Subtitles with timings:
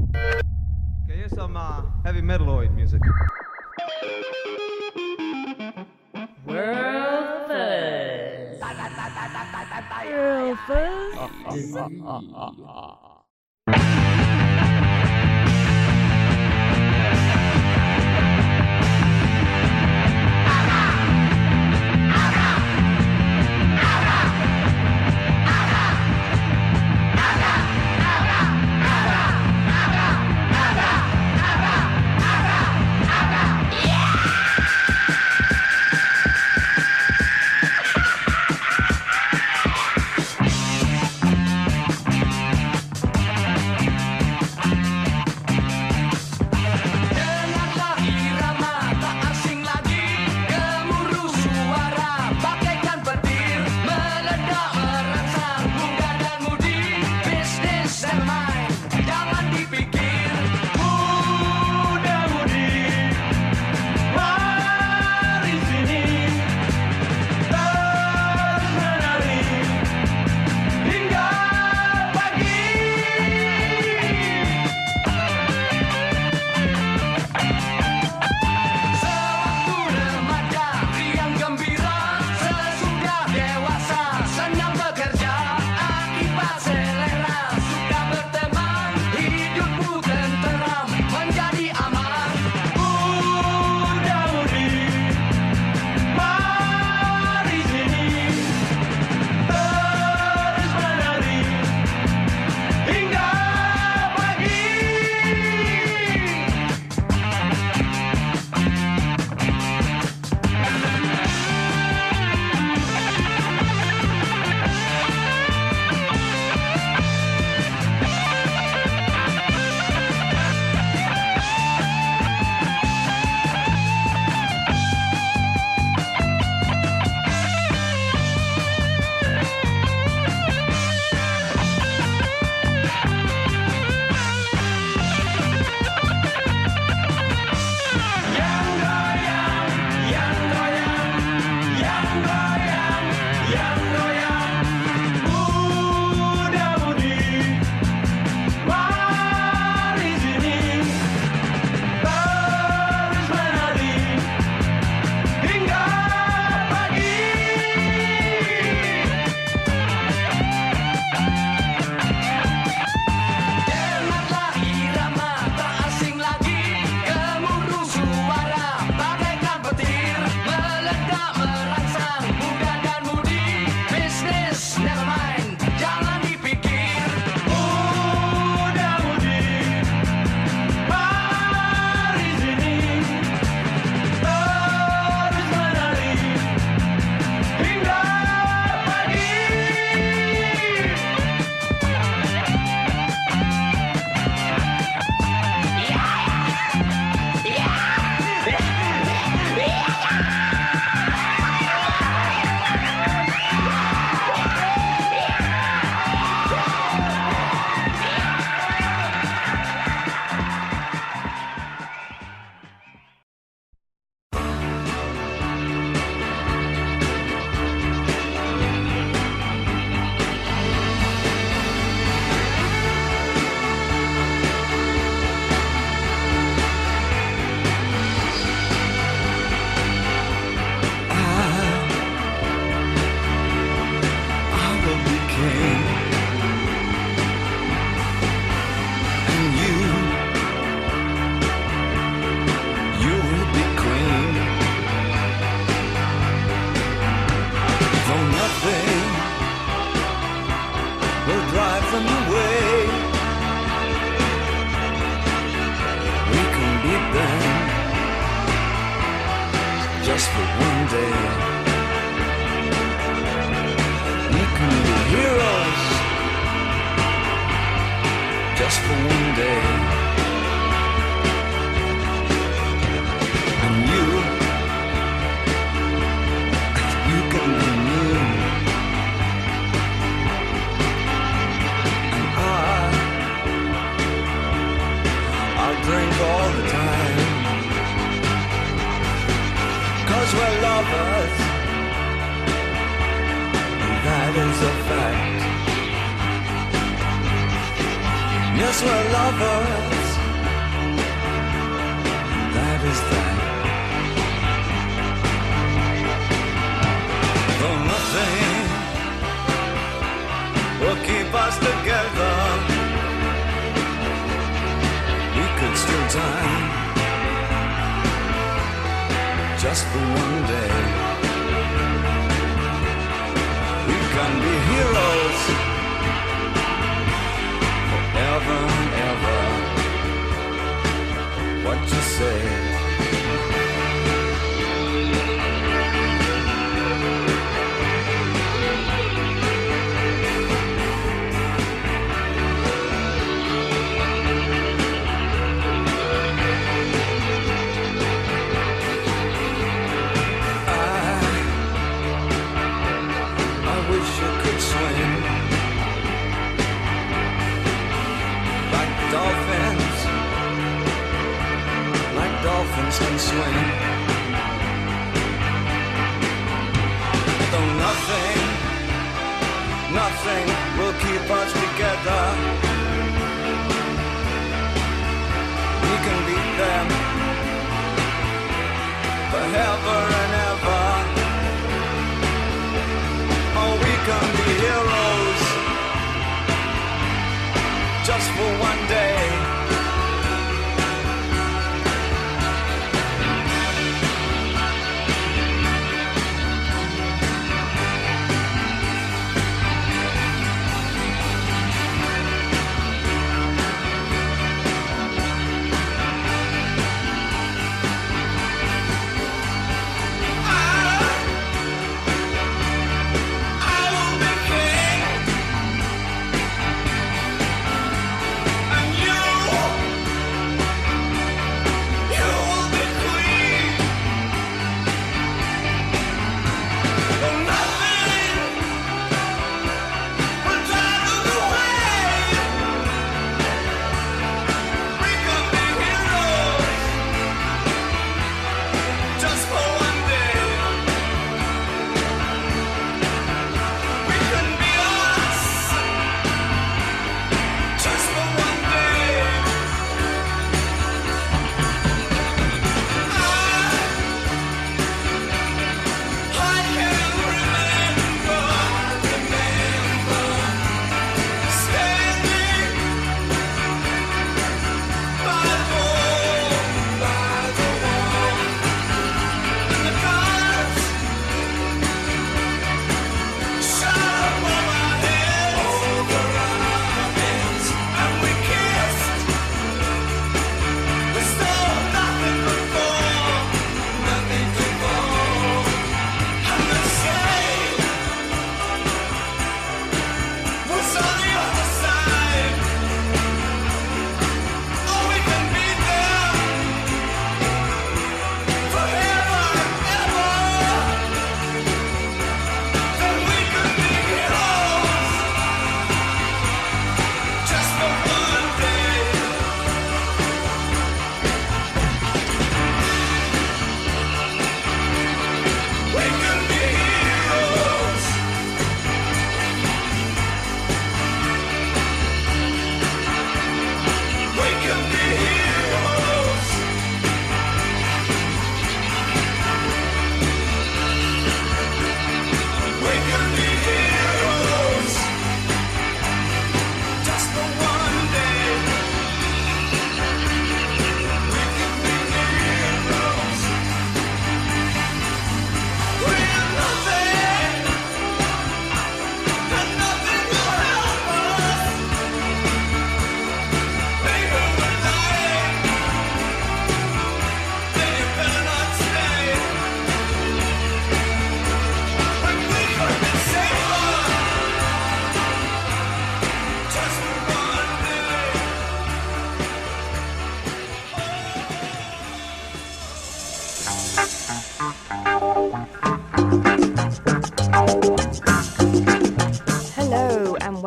[0.00, 0.40] Okay,
[1.06, 3.00] here's some uh, heavy metaloid music.
[6.44, 8.60] World first.
[10.10, 11.18] World first.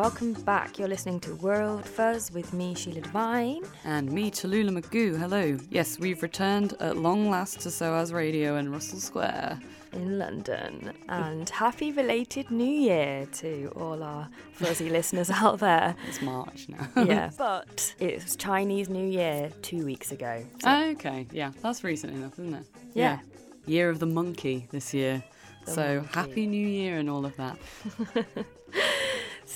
[0.08, 0.78] welcome back.
[0.78, 3.62] You're listening to World Fuzz with me, Sheila Devine.
[3.84, 5.18] And me, Tallulah McGoo.
[5.18, 5.58] Hello.
[5.68, 9.60] Yes, we've returned at long last to SOAS Radio in Russell Square.
[9.92, 10.94] in London.
[11.10, 15.94] And happy belated New Year to all our fuzzy listeners out there.
[16.08, 16.88] It's March now.
[17.04, 20.42] Yeah, but it was Chinese New Year two weeks ago.
[20.62, 22.66] So, oh, okay, yeah, that's recent enough, isn't it?
[22.94, 23.18] Yeah.
[23.66, 25.22] Year of the monkey this year.
[25.66, 26.14] The so monkey.
[26.14, 27.58] happy New Year and all of that.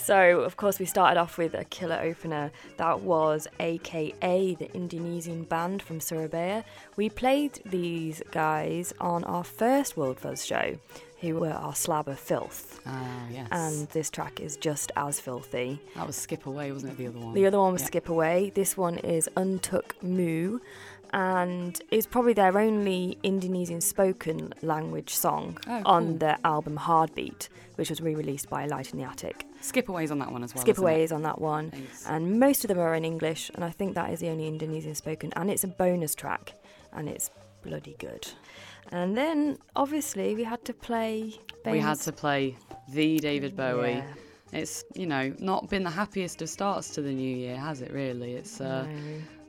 [0.03, 5.45] so, of course, we started off with a killer opener that was AKA, the Indonesian
[5.45, 6.65] band from Surabaya.
[6.97, 10.77] We played these guys on our first World Fuzz show,
[11.21, 12.81] who were our slab of filth.
[12.87, 13.49] Ah, yes.
[13.53, 15.81] And this track is just as filthy.
[15.95, 16.99] that was Skip Away, wasn't it?
[16.99, 17.35] The other one.
[17.35, 17.87] The other one was Yeah.
[17.89, 18.51] Skip Away.
[18.55, 20.59] This one is Untuk Moo.
[21.15, 26.19] And it's probably their only Indonesian spoken language song Oh, on cool.
[26.19, 29.45] the album Heartbeat, which was re released by Light in the Attic.
[29.63, 30.63] Skip Away's on that one as well.
[30.63, 31.05] Skip isn't Away it?
[31.05, 31.71] is on that one.
[31.73, 32.05] Nice.
[32.07, 34.95] And most of them are in English, and I think that is the only Indonesian
[34.95, 35.33] spoken.
[35.37, 36.55] And it's a bonus track,
[36.93, 37.31] and it's
[37.63, 38.27] bloody good.
[38.91, 41.35] And then, obviously, we had to play.
[41.65, 42.57] We had to play
[42.89, 43.93] the David Bowie.
[43.93, 44.05] Yeah.
[44.53, 47.91] It's, you know, not been the happiest of starts to the new year, has it
[47.91, 48.35] really?
[48.35, 48.93] It's uh, No.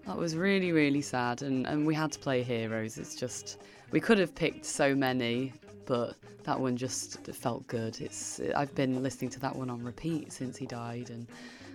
[0.06, 2.98] that was really, really sad and, and we had to play Heroes.
[2.98, 3.58] It's just
[3.92, 5.52] we could have picked so many,
[5.86, 8.00] but that one just felt good.
[8.02, 11.28] It's I've been listening to that one on repeat since he died and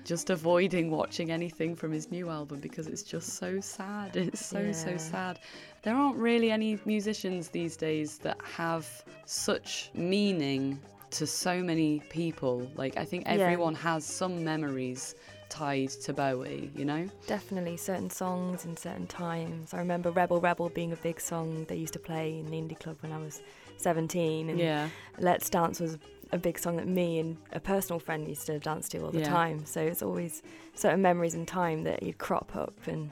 [0.05, 4.17] just avoiding watching anything from his new album because it's just so sad.
[4.17, 5.39] It's so so sad.
[5.83, 8.87] There aren't really any musicians these days that have
[9.27, 12.71] such meaning to so many people.
[12.77, 13.33] Like I think Yeah.
[13.33, 15.15] everyone has some memories
[15.49, 17.09] tied to Bowie, you know?
[17.27, 19.73] Definitely certain songs in certain times.
[19.73, 22.79] I remember Rebel Rebel being a big song they used to play in the indie
[22.79, 23.41] club when I was
[23.79, 24.51] 17.
[24.51, 24.89] And Yeah.
[25.19, 25.99] Let's Dance was
[26.31, 29.21] a big song that me and a personal friend used to dance to all the
[29.21, 29.29] Yeah.
[29.31, 29.65] time.
[29.65, 30.43] So it's always
[30.75, 33.11] certain memories in time that you crop up and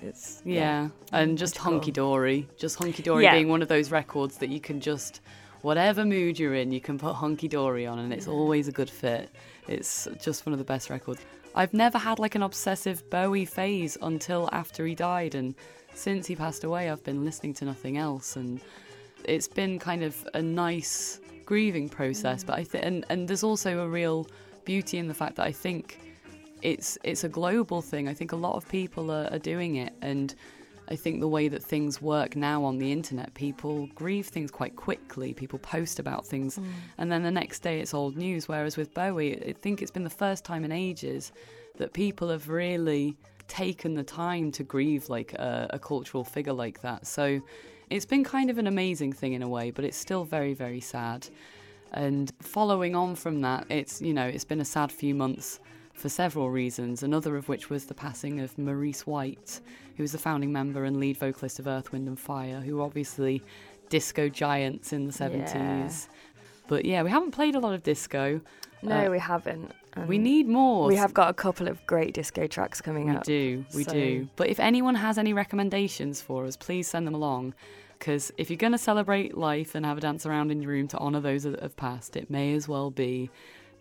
[0.00, 0.42] it's.
[0.44, 1.58] Yeah, and just.
[1.58, 3.34] Hunky Dory, just Hunky Dory Yeah.
[3.34, 5.20] being one of those records that you can just,
[5.62, 8.90] whatever mood you're in, you can put Hunky Dory on, and it's always a good
[8.90, 9.30] fit.
[9.68, 11.20] It's just one of the best records.
[11.54, 15.54] I've never had like an obsessive Bowie phase until after he died, and
[15.94, 18.60] since he passed away, I've been listening to nothing else, and
[19.24, 22.44] it's been kind of a nice grieving process.
[22.44, 24.26] But I think, and and there's also a real
[24.64, 26.00] beauty in the fact that I think
[26.62, 28.08] it's it's a global thing.
[28.08, 30.34] I think a lot of people are, are doing it, and
[30.88, 34.76] I think the way that things work now on the internet, people grieve things quite
[34.76, 35.32] quickly.
[35.34, 36.64] People post about things, mm.
[36.98, 38.48] and then the next day it's old news.
[38.48, 41.32] Whereas with Bowie, I think it's been the first time in ages
[41.78, 43.16] that people have really
[43.48, 47.06] taken the time to grieve like a, a cultural figure like that.
[47.06, 47.40] So
[47.92, 50.80] it's been kind of an amazing thing in a way, but it's still very very
[50.80, 51.28] sad.
[51.92, 55.60] And following on from that, it's you know it's been a sad few months
[55.92, 57.02] for several reasons.
[57.02, 59.60] Another of which was the passing of Maurice White,
[59.96, 62.82] who was the founding member and lead vocalist of Earth, Wind and Fire, who were
[62.82, 63.42] obviously
[63.90, 66.08] disco giants in the seventies.
[66.66, 68.40] But yeah, we haven't played a lot of disco.
[68.82, 69.70] No, Uh, we haven't.
[70.08, 70.86] We need more.
[70.86, 73.26] We have got a couple of great disco tracks coming We up.
[73.26, 74.28] We do, we so- do.
[74.36, 77.52] But if anyone has any recommendations for us, please send them along.
[78.02, 80.88] Because if you're going to celebrate life and have a dance around in your room
[80.88, 83.30] to honour those that have passed, it may as well be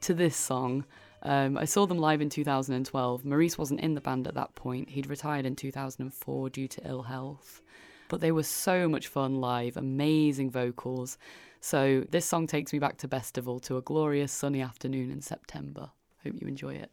[0.01, 0.85] to this song.
[1.23, 3.25] Um, I saw them live in 2012.
[3.25, 4.91] Maurice wasn't in the band at that point.
[4.91, 7.63] He'd retired in 2004 due to ill health.
[8.09, 11.17] But they were so much fun live, amazing vocals.
[11.59, 15.89] So this song takes me back to Bestival, to a glorious sunny afternoon in September.
[16.23, 16.91] Hope you enjoy it.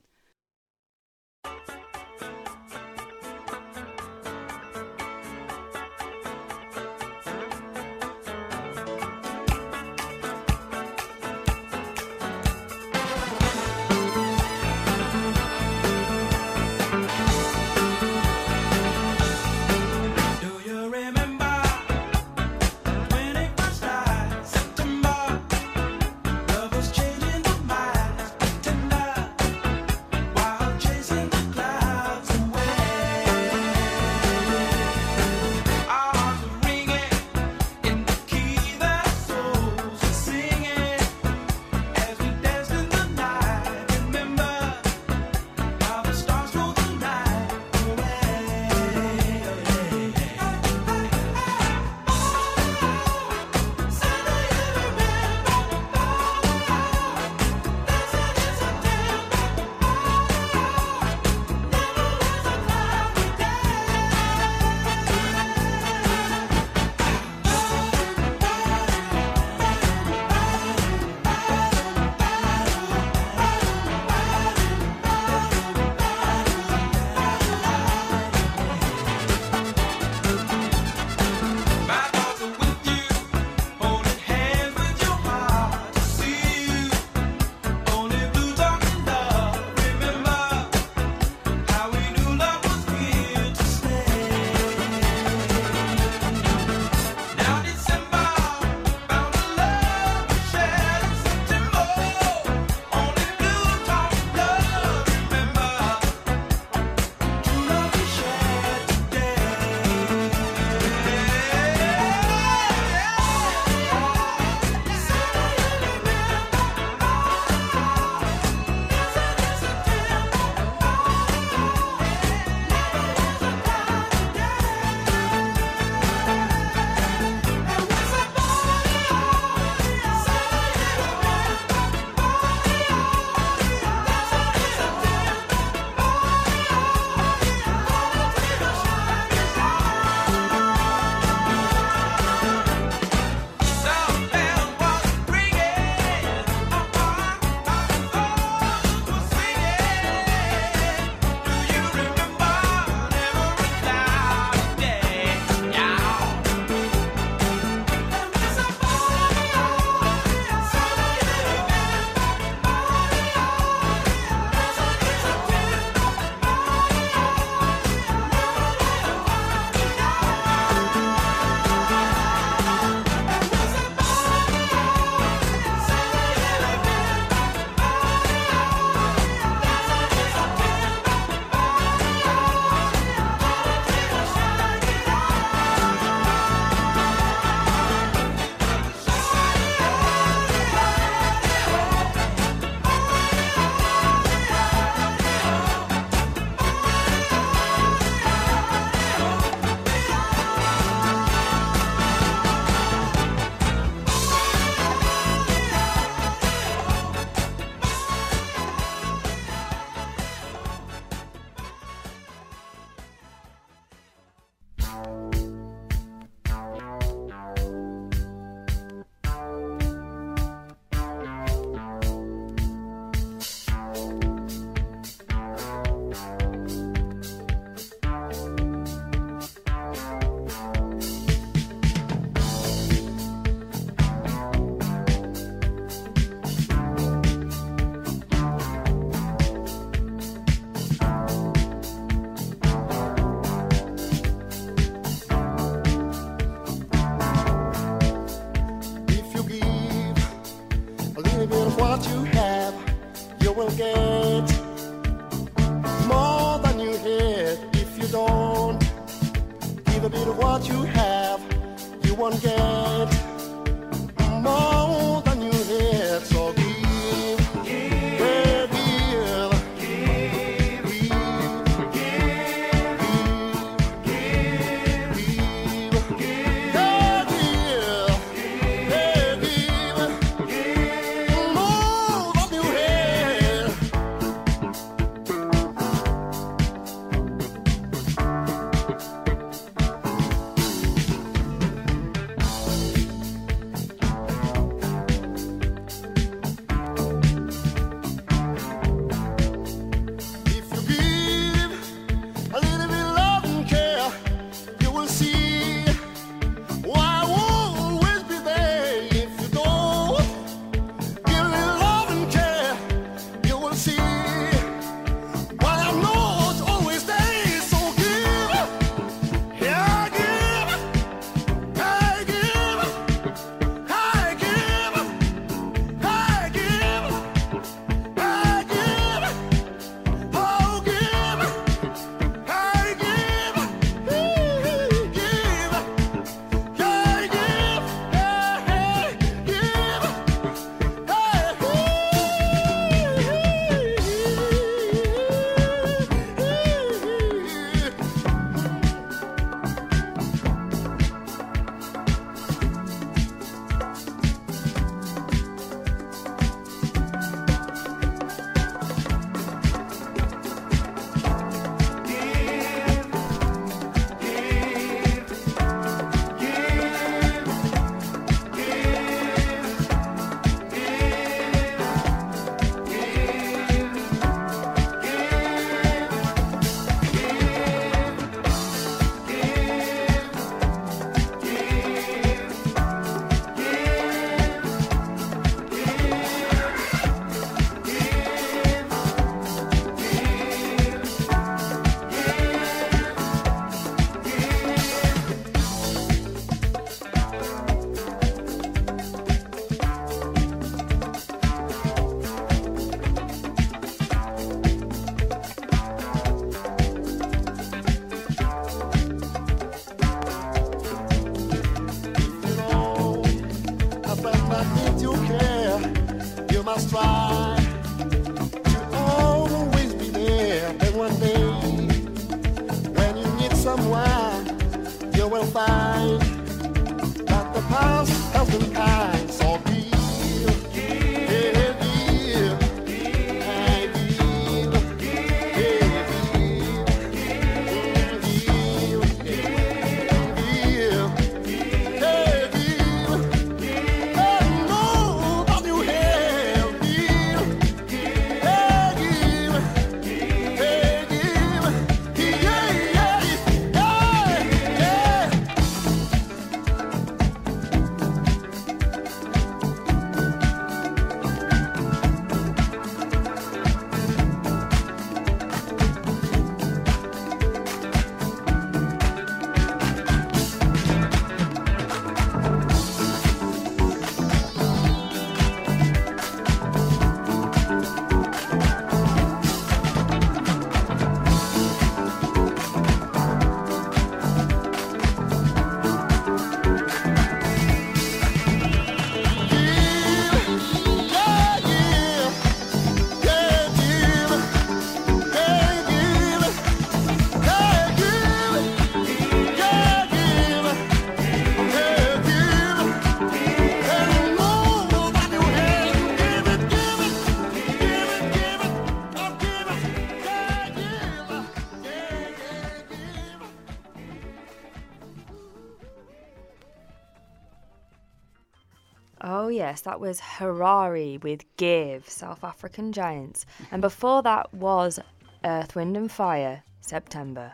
[519.79, 523.47] Yes, that was Harari with Give, South African Giants.
[523.71, 524.99] And before that was
[525.45, 527.53] Earth, Wind and Fire, September.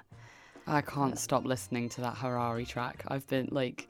[0.67, 3.05] I can't stop listening to that Harari track.
[3.09, 3.89] I've been like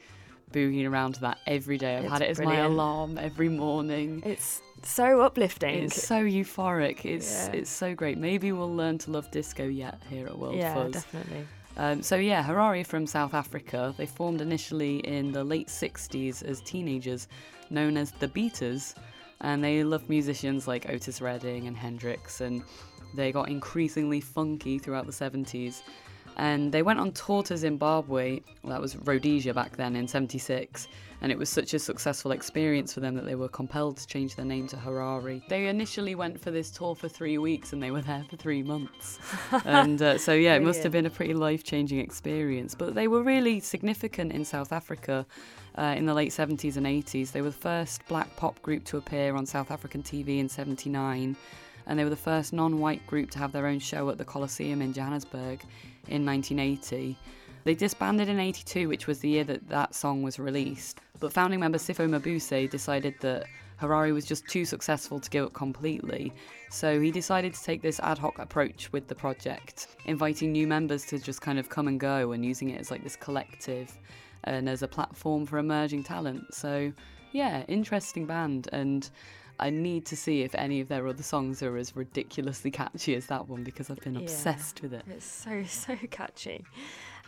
[0.51, 1.97] boogieing around to that every day.
[1.99, 4.23] I've It's had it as my alarm every morning.
[4.27, 5.85] It's so uplifting.
[5.85, 7.05] It's so euphoric.
[7.05, 7.61] It's Yeah.
[7.61, 8.18] it's so great.
[8.18, 10.92] Maybe we'll learn to love disco yet here at World yeah, Fuzz.
[10.92, 11.47] definitely.
[11.76, 13.94] Um, so yeah, Harari from South Africa.
[13.96, 17.28] They formed initially in the late 60s as teenagers,
[17.70, 18.94] known as the Beaters,
[19.40, 22.62] and they loved musicians like Otis Redding and Hendrix, and
[23.14, 25.82] they got increasingly funky throughout the 70s.
[26.37, 30.88] And they went on tour to Zimbabwe, that was Rhodesia back then in 76,
[31.20, 34.35] and it was such a successful experience for them that they were compelled to change
[34.35, 35.42] their name to Harari.
[35.49, 38.62] They initially went for this tour for three weeks and they were there for three
[38.62, 39.18] months.
[39.64, 42.75] and uh, so, yeah, it must have been a pretty life changing experience.
[42.75, 45.25] But they were really significant in South Africa
[45.79, 47.33] uh, in the late 70s and 80s.
[47.33, 51.37] They were the first black pop group to appear on South African TV in 79
[51.87, 54.25] and they were the first non white group to have their own show at the
[54.25, 55.61] Coliseum in Johannesburg
[56.09, 57.16] in 1980.
[57.64, 61.61] They disbanded in 82, which was the year that that song was released, but founding
[61.61, 63.47] member Sipho Mabuse decided that
[63.79, 66.33] Harari was just too successful to give up completely,
[66.70, 71.07] so he decided to take this ad hoc approach with the project, inviting new members
[71.07, 73.99] to just kind of come and go and using it as like this collective
[74.44, 76.55] and as a platform for emerging talent.
[76.55, 76.92] So,
[77.33, 79.09] yeah, interesting band and
[79.59, 83.27] I need to see if any of their other songs are as ridiculously catchy as
[83.27, 84.23] that one because I've been Yeah.
[84.23, 85.05] obsessed with it.
[85.09, 86.64] It's so, so catchy.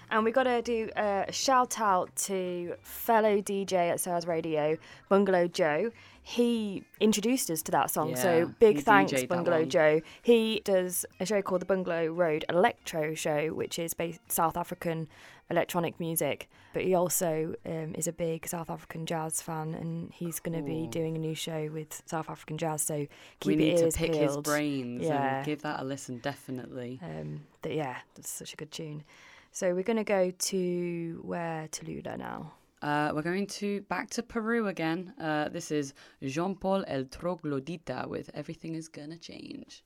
[0.09, 4.77] And we've got to do a shout out to fellow DJ at SOAS Radio,
[5.09, 5.91] Bungalow Joe.
[6.23, 9.65] He introduced us to that song, Yeah, so big thanks, DJ'd Bungalow.
[9.65, 10.01] Joe.
[10.23, 15.09] He does a show called the Bungalow Road Electro Show, which is based South African
[15.51, 16.49] electronic music.
[16.73, 20.63] But he also um, is a big South African jazz fan, and he's going to
[20.65, 22.83] be doing a new show with South African jazz.
[22.83, 23.07] So
[23.41, 25.39] keep we need to pick his brains Yeah.
[25.39, 27.01] and give that a listen, definitely.
[27.03, 29.05] Um, but yeah, that's such a good tune.
[29.53, 32.53] So we're going to go to where Tallulah now.
[32.83, 35.15] Uh, we're going to back to Peru again.
[35.19, 39.83] Uh, this is Jean Paul El Troglodita with Everything is Gonna Change.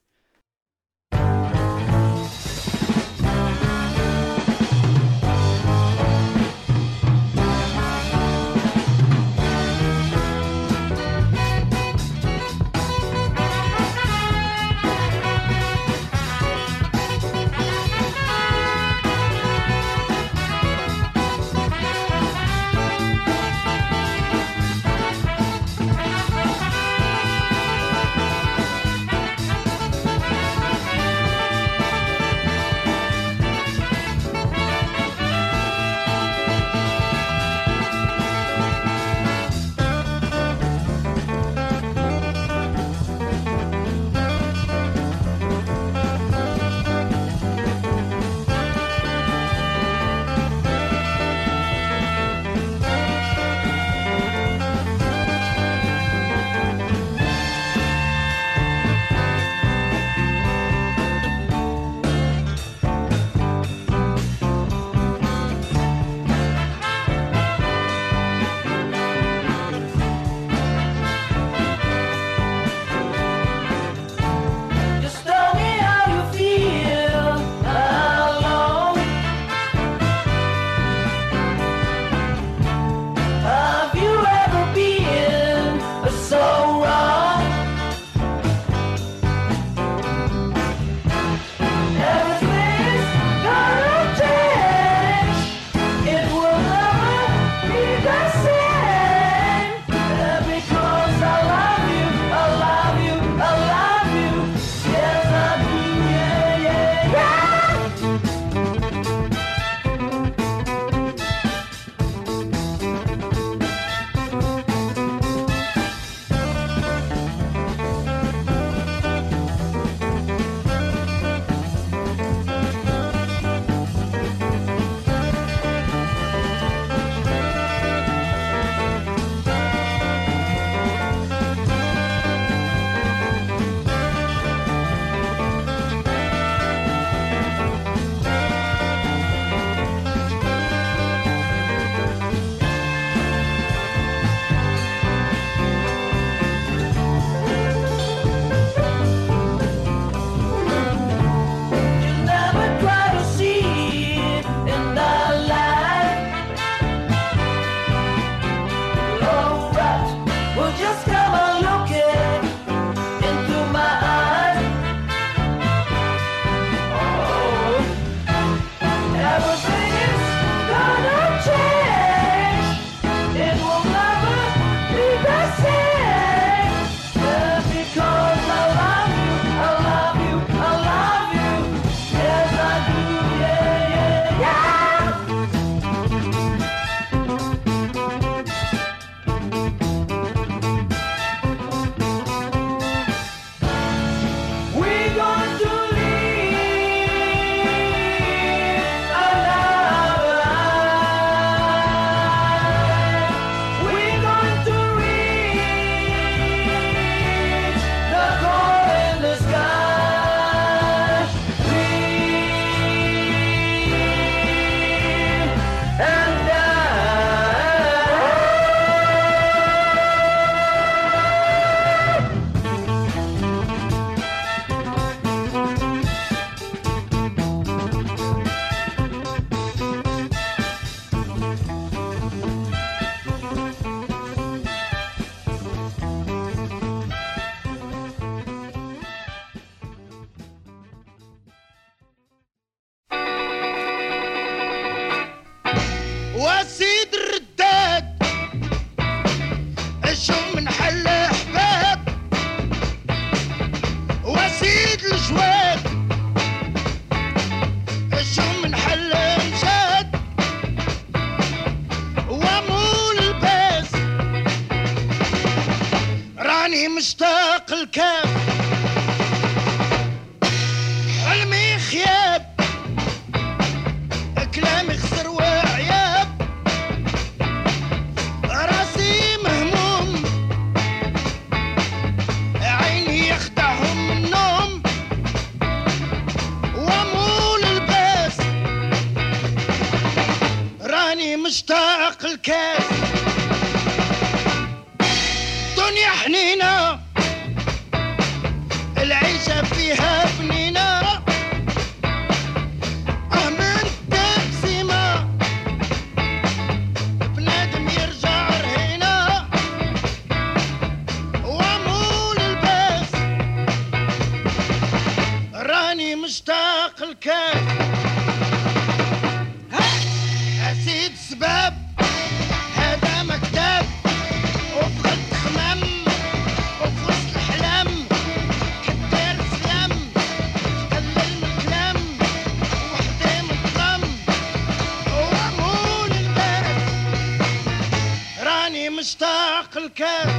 [340.01, 340.30] care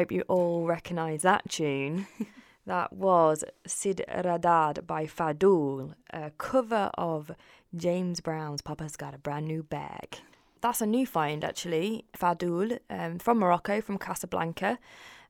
[0.00, 2.06] hope you all recognise that tune.
[2.66, 7.30] that was Sid Redad by Fadoul, a cover of
[7.76, 10.20] James Brown's Papa's Got a Brand New Bag.
[10.62, 12.06] That's a new find, actually.
[12.16, 14.78] Fadoul um, from Morocco, from Casablanca.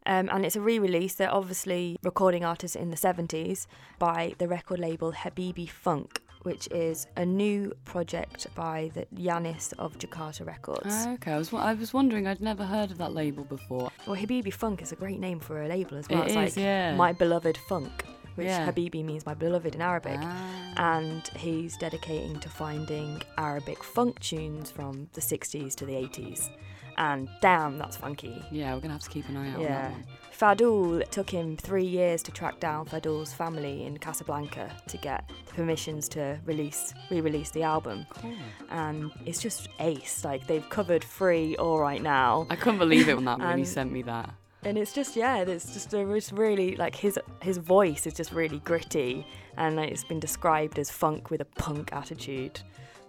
[0.06, 1.14] Um, and it's a re release.
[1.14, 3.66] They're obviously recording artists in the 70s
[3.98, 9.98] by the record label Habibi Funk, which is a new project by the Jannis of
[9.98, 11.07] Jakarta Records.
[11.14, 12.26] Okay, I was I was wondering.
[12.26, 13.90] I'd never heard of that label before.
[14.07, 16.20] Well, Habibi Funk is a great name for a label as well.
[16.22, 16.94] It it's is, like yeah.
[16.96, 18.05] my beloved funk,
[18.37, 18.70] which Yeah.
[18.70, 20.18] Habibi means my beloved in Arabic.
[20.22, 20.96] Ah.
[20.96, 26.48] And he's dedicating to finding Arabic funk tunes from the 60s to the 80s.
[26.96, 28.42] And damn, that's funky.
[28.50, 29.68] Yeah, we're gonna have to keep an eye out on Yeah.
[29.83, 30.05] that one.
[30.40, 35.31] Fadoul it took him three years to track down Fadoul's family in Casablanca to get
[35.46, 38.07] the permissions to release re-release the album.
[38.09, 38.33] Cool.
[38.70, 40.24] And it's just ace.
[40.24, 42.46] Like they've covered free all right now.
[42.48, 44.31] I couldn't believe it when that when And- sent me that.
[44.64, 48.61] and it's just yeah it's just it's really like his his voice is just really
[48.61, 49.26] gritty
[49.57, 52.61] and like, it's been described as funk with a punk attitude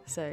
[0.06, 0.24] so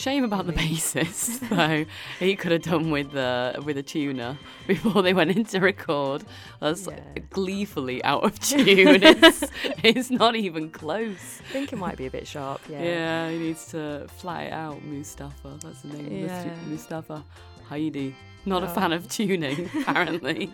[0.00, 1.84] shame about the basis, though.
[2.18, 6.24] He could have done with the with a tuner before they went in to record.
[6.60, 7.00] That's Yeah.
[7.30, 8.66] gleefully out of tune.
[9.02, 9.44] it's,
[9.82, 11.40] it's not even close.
[11.48, 14.52] i think it might be a bit sharp yeah Yeah, he needs to flat it
[14.52, 14.82] out.
[14.84, 16.04] Mustafa, that's the name.
[16.06, 16.54] of the Yeah.
[16.68, 17.24] Mustafa
[17.68, 18.14] Heidi.
[18.44, 18.74] Not a Oh.
[18.74, 20.52] fan of tuning, apparently.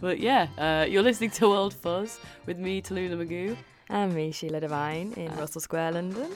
[0.00, 3.56] but yeah, uh, you're listening to World Fuzz with me, Taluna Magoo.
[3.90, 6.28] and me sheila devine in Uh, russell square london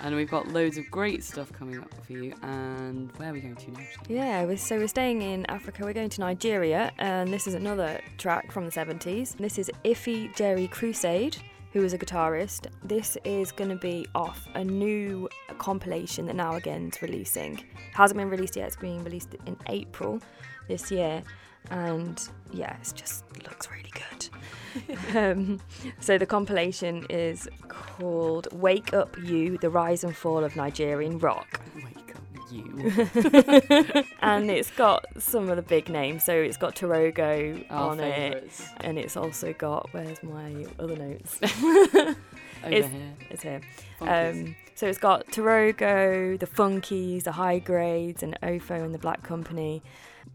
[0.00, 2.34] And we've got loads of great stuff coming up for you.
[2.42, 3.98] And where are we going to next?
[4.08, 5.82] yeah we're, so we're staying in africa.
[5.84, 10.34] We're going to nigeria and this is another track from the 70s this is Ify
[10.36, 11.36] Jerry Crusade
[11.72, 12.66] who is a guitarist.
[12.82, 17.62] This is going to be off a new compilation that Now-Again's releasing.
[17.92, 18.68] Hasn't been released yet.
[18.68, 20.20] It's being released in april
[20.66, 21.22] this year
[21.70, 24.28] and yeah it just looks really good.
[25.14, 25.58] Um,
[25.98, 27.48] so the compilation is
[27.98, 31.60] called Wake Up You The Rise and Fall of Nigerian Rock.
[31.74, 34.04] Wake Up You.
[34.22, 36.24] and it's got some of the big names.
[36.24, 38.60] So it's got Tirogo Our on favorites.
[38.60, 38.68] it.
[38.80, 41.38] And it's also got, where's my other notes?
[42.64, 43.14] Over it's, here.
[43.30, 43.60] It's here.
[44.00, 49.82] Um, so it's got Tirogo, the Funkees, the Hygrades, and Ofo and the Black Company.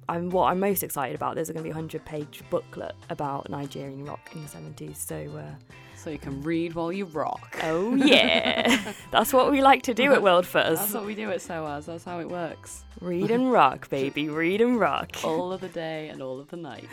[0.10, 1.36] I'm what I'm most excited about.
[1.36, 4.98] There's going to be a hundred page booklet about Nigerian rock in the 70s.
[4.98, 5.56] So uh,
[6.04, 7.58] so you can read while you rock.
[7.64, 8.94] Oh, yeah.
[9.12, 10.80] That's what we like to do at World Fuzz.
[10.80, 11.86] That's what we do at SOAS.
[11.86, 12.84] That's how it works.
[13.00, 14.28] Read and rock, baby.
[14.28, 15.16] Read and rock.
[15.24, 16.90] All of the day and all of the night.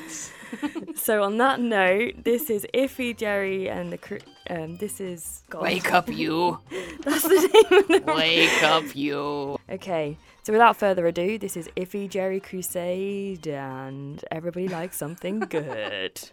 [0.94, 4.18] so, on that note, this is Ify, Jerry, and the crew.
[4.48, 5.42] Um, this is.
[5.50, 5.62] God.
[5.62, 6.60] Wake up, you.
[7.00, 9.58] That's the name of the Wake up, you.
[9.68, 10.16] Okay.
[10.42, 16.30] So, without further ado, this is Ify, Jerry, Crusade, and everybody likes something good.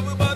[0.00, 0.29] everybody.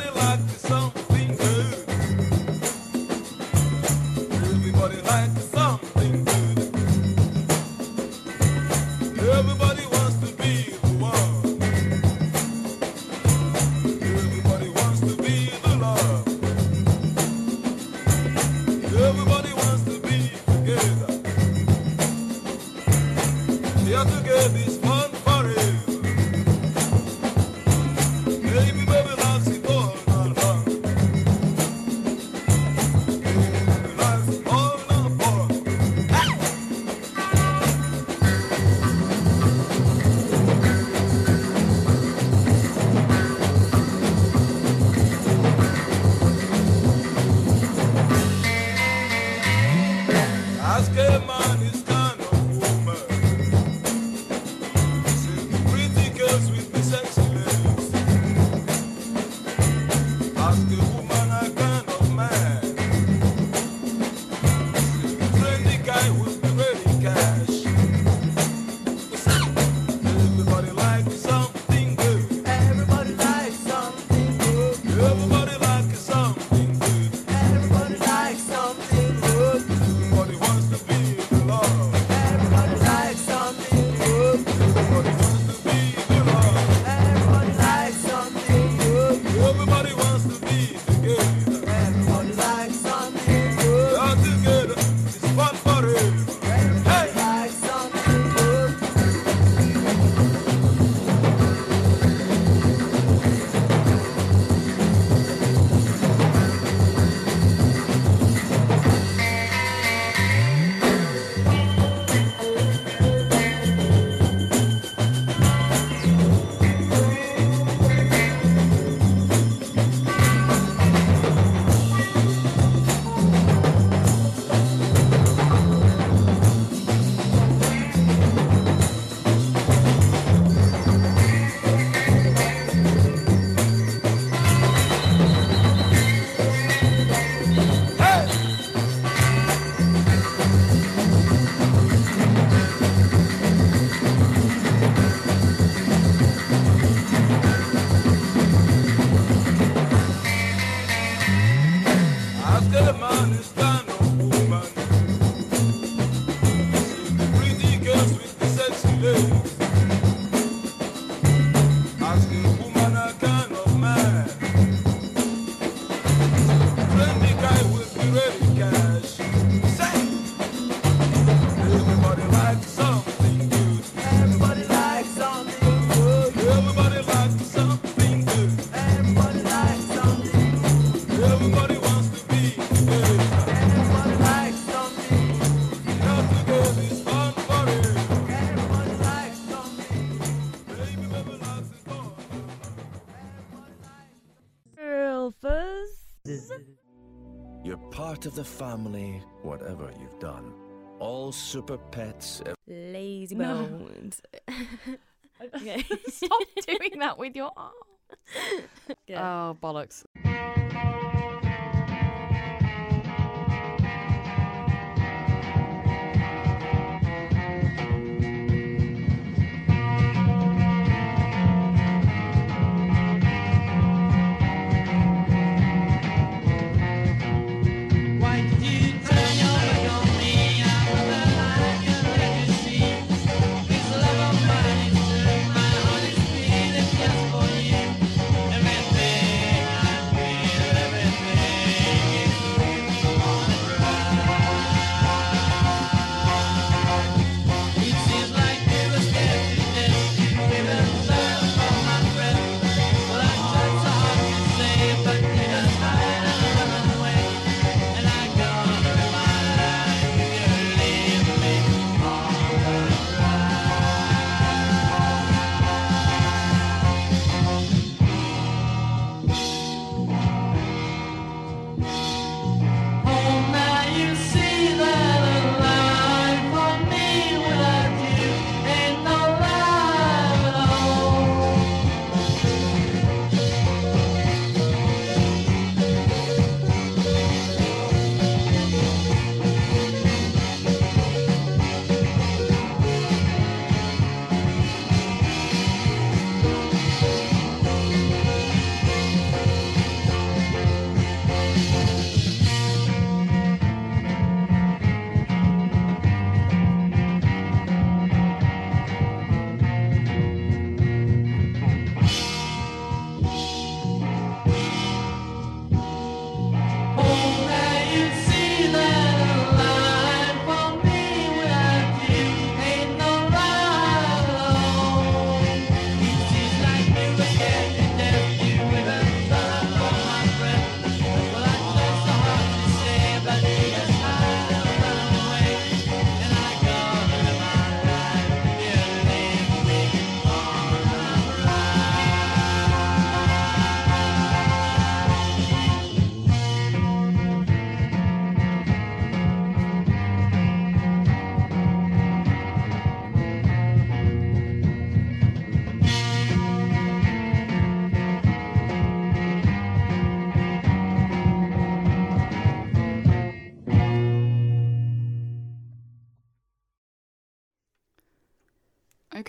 [198.59, 200.53] family, whatever you've done.
[201.01, 202.41] All super pets.
[202.47, 203.65] Ev- Lazy No.
[203.67, 204.21] bones.
[205.57, 205.85] okay.
[206.09, 207.73] Stop doing that with your arm.
[209.11, 210.05] Oh, bollocks.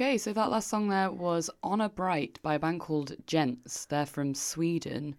[0.05, 3.85] Okay, so that last song there was Honor Bright by a band called Gents.
[3.85, 5.15] They're from Sweden.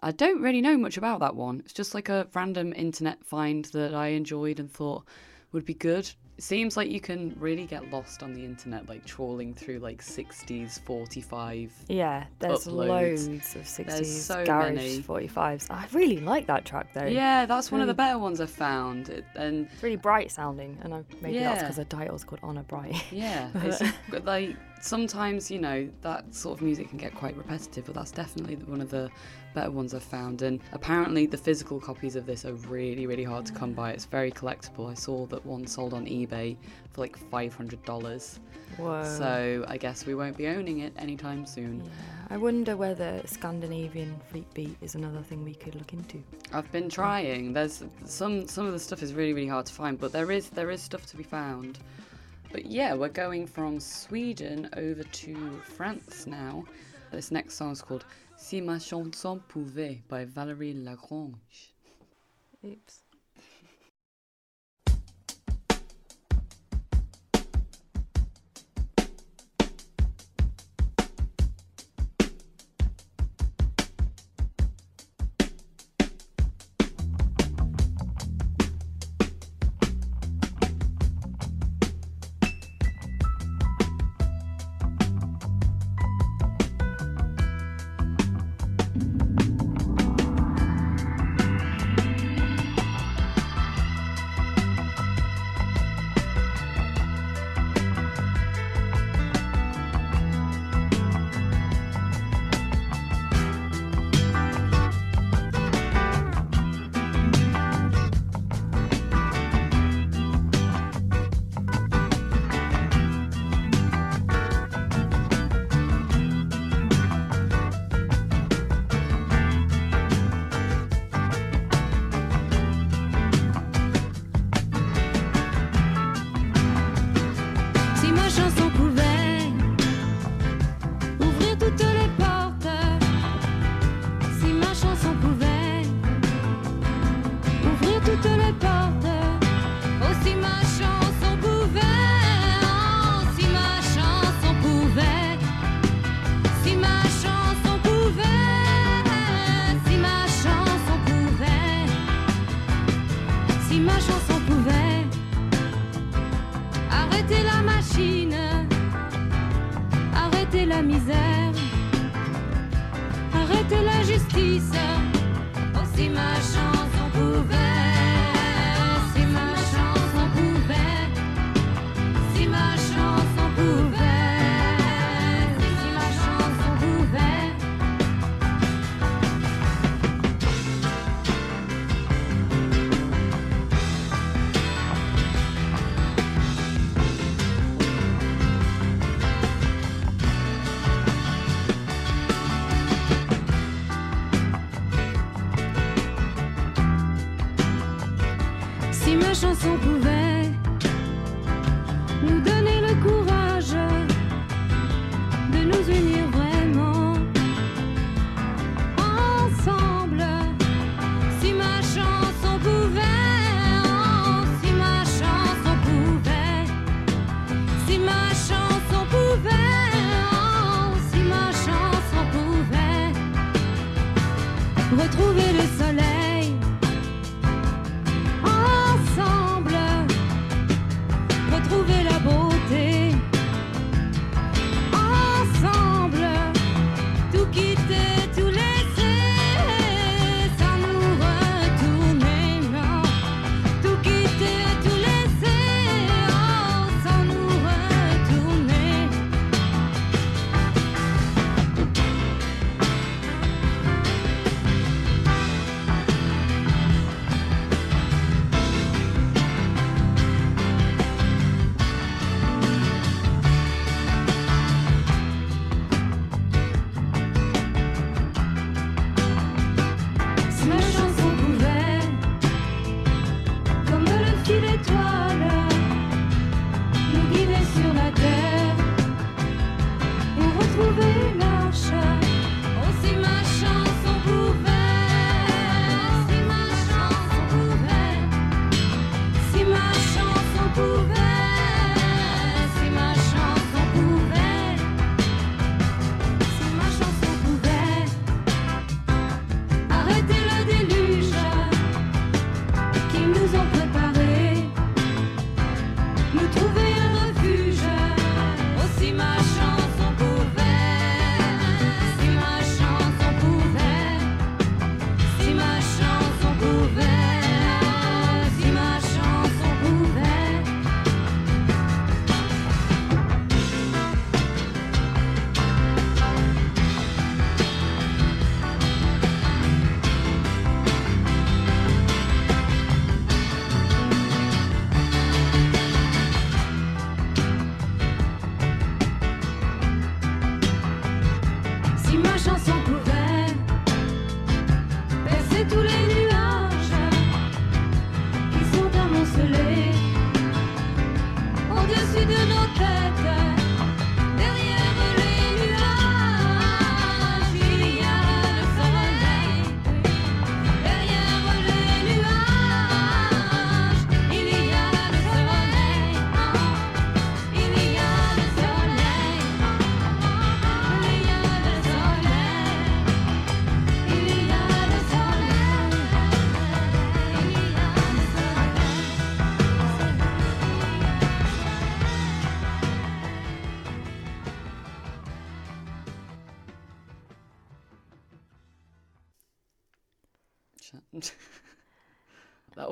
[0.00, 1.60] I don't really know much about that one.
[1.60, 5.04] It's just like a random internet find that I enjoyed and thought
[5.52, 6.10] would be good.
[6.38, 10.02] It seems like you can really get lost on the internet, like trawling through like
[10.02, 11.70] 60s 45.
[11.88, 12.88] Yeah, there's Uploads.
[12.88, 14.98] loads of 60s There's so garage many.
[15.00, 15.70] 45s.
[15.70, 17.04] I really like that track though.
[17.04, 19.10] Yeah, that's one of the better ones I've found.
[19.10, 22.62] It- And It's really bright sounding, and I, maybe that's because the title's called Honor
[22.62, 22.96] Bright.
[23.12, 23.82] Yeah, it's
[24.24, 28.56] like sometimes you know that sort of music can get quite repetitive, but that's definitely
[28.56, 29.10] one of the
[29.54, 30.42] better ones I've found.
[30.42, 33.92] And apparently, the physical copies of this are really, really hard to come by.
[33.92, 34.90] It's very collectible.
[34.90, 36.56] I saw that one sold on eBay
[36.92, 38.40] for like five hundred dollars.
[38.76, 39.04] Whoa.
[39.04, 41.82] So I guess we won't be owning it anytime soon.
[41.84, 41.90] Yeah,
[42.30, 46.22] I wonder whether Scandinavian freak beat is another thing we could look into.
[46.52, 47.52] I've been trying.
[47.52, 50.48] There's some some of the stuff is really really hard to find, but there is
[50.50, 51.78] there is stuff to be found.
[52.52, 56.64] But yeah, we're going from Sweden over to France now.
[57.10, 58.04] This next song is called
[58.36, 61.72] Si ma chanson pouvait by Valérie Lagrange.
[62.62, 63.01] Oops.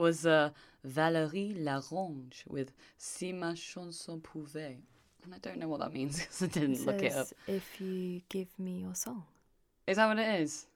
[0.01, 0.51] Was uh,
[0.87, 4.79] Valérie Lagrange with Si ma chanson pouvait.
[5.23, 7.29] And I don't know what that means because I didn't look it up.
[7.47, 9.25] If you give me your song.
[9.87, 10.67] Is that what it is?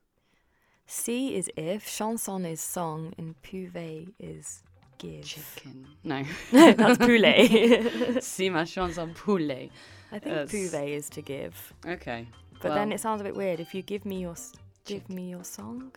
[0.86, 4.62] Si is if, chanson is song, and pouvait is
[4.98, 5.24] give.
[5.24, 5.86] Chicken.
[6.04, 6.24] No.
[6.52, 8.22] That's poulet.
[8.22, 9.70] si ma chanson poulet.
[10.12, 11.72] I think pouvet is to give.
[11.86, 12.28] Okay.
[12.60, 13.60] But then it sounds a bit weird.
[13.60, 14.36] If you give me your
[14.84, 15.92] give me your song,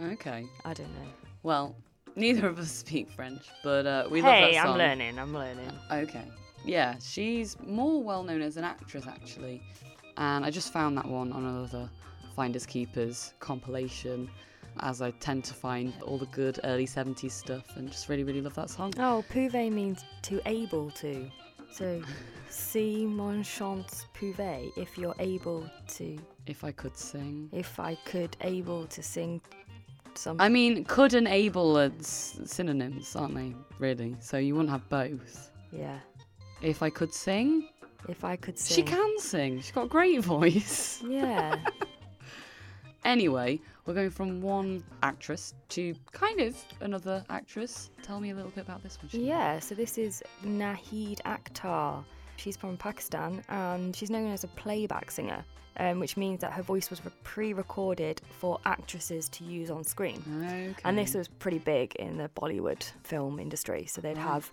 [0.00, 0.46] Okay.
[0.64, 1.08] I don't know.
[1.42, 1.74] Well,
[2.18, 4.72] neither of us speak French, but uh, we love hey, that song.
[4.72, 5.18] I'm learning.
[5.18, 5.70] I'm learning.
[5.90, 6.24] Okay.
[6.64, 9.62] Yeah, she's more well known as an actress actually.
[10.16, 11.88] And I just found that one on another
[12.34, 14.28] Finders Keepers compilation
[14.80, 18.40] as I tend to find all the good early 70s stuff and just really, really
[18.40, 18.92] love that song.
[18.98, 21.30] Oh, pouvet means to able to.
[21.70, 22.02] So,
[22.48, 27.48] si mon chante pouvet, if you're able to, If I could sing.
[27.52, 29.40] if I could able to sing
[30.18, 30.40] some.
[30.40, 33.54] I mean, could and able are s- synonyms, aren't they?
[33.78, 34.16] Really?
[34.20, 35.50] So you wouldn't have both.
[35.72, 35.98] yeah.
[36.60, 37.68] If I could sing,
[38.08, 38.74] If I could sing.
[38.76, 39.60] she can sing.
[39.60, 41.02] She's got a great voice.
[41.06, 41.56] Yeah.
[43.04, 47.90] Anyway, we're going from one actress to kind of another actress.
[48.02, 49.08] Tell me a little bit about this one.
[49.12, 52.04] Yeah, so this is Nahid Akhtar.
[52.36, 55.44] She's from Pakistan and she's known as a playback singer,
[55.78, 60.22] um, which means that her voice was pre recorded for actresses to use on screen.
[60.44, 60.74] Okay.
[60.84, 63.86] And this was pretty big in the Bollywood film industry.
[63.86, 64.26] So they'd Right.
[64.26, 64.50] have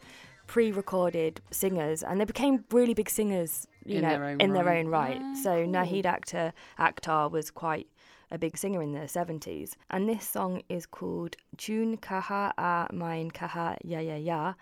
[0.47, 4.63] pre-recorded singers, and they became really big singers, you In know, their own in their
[4.63, 4.77] right.
[4.85, 5.19] own right.
[5.21, 5.73] Ah, so cool.
[5.73, 7.87] Nahid Akhtar, Akhtar was quite
[8.31, 13.31] a big singer in the 70s, and this song is called June Kaha A Main
[13.31, 14.53] Kaha Ya Ya Ya.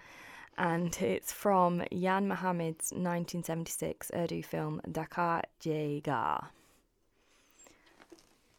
[0.58, 6.46] And it's from Jan Mohammed's 1976 Urdu film Dakar Jega.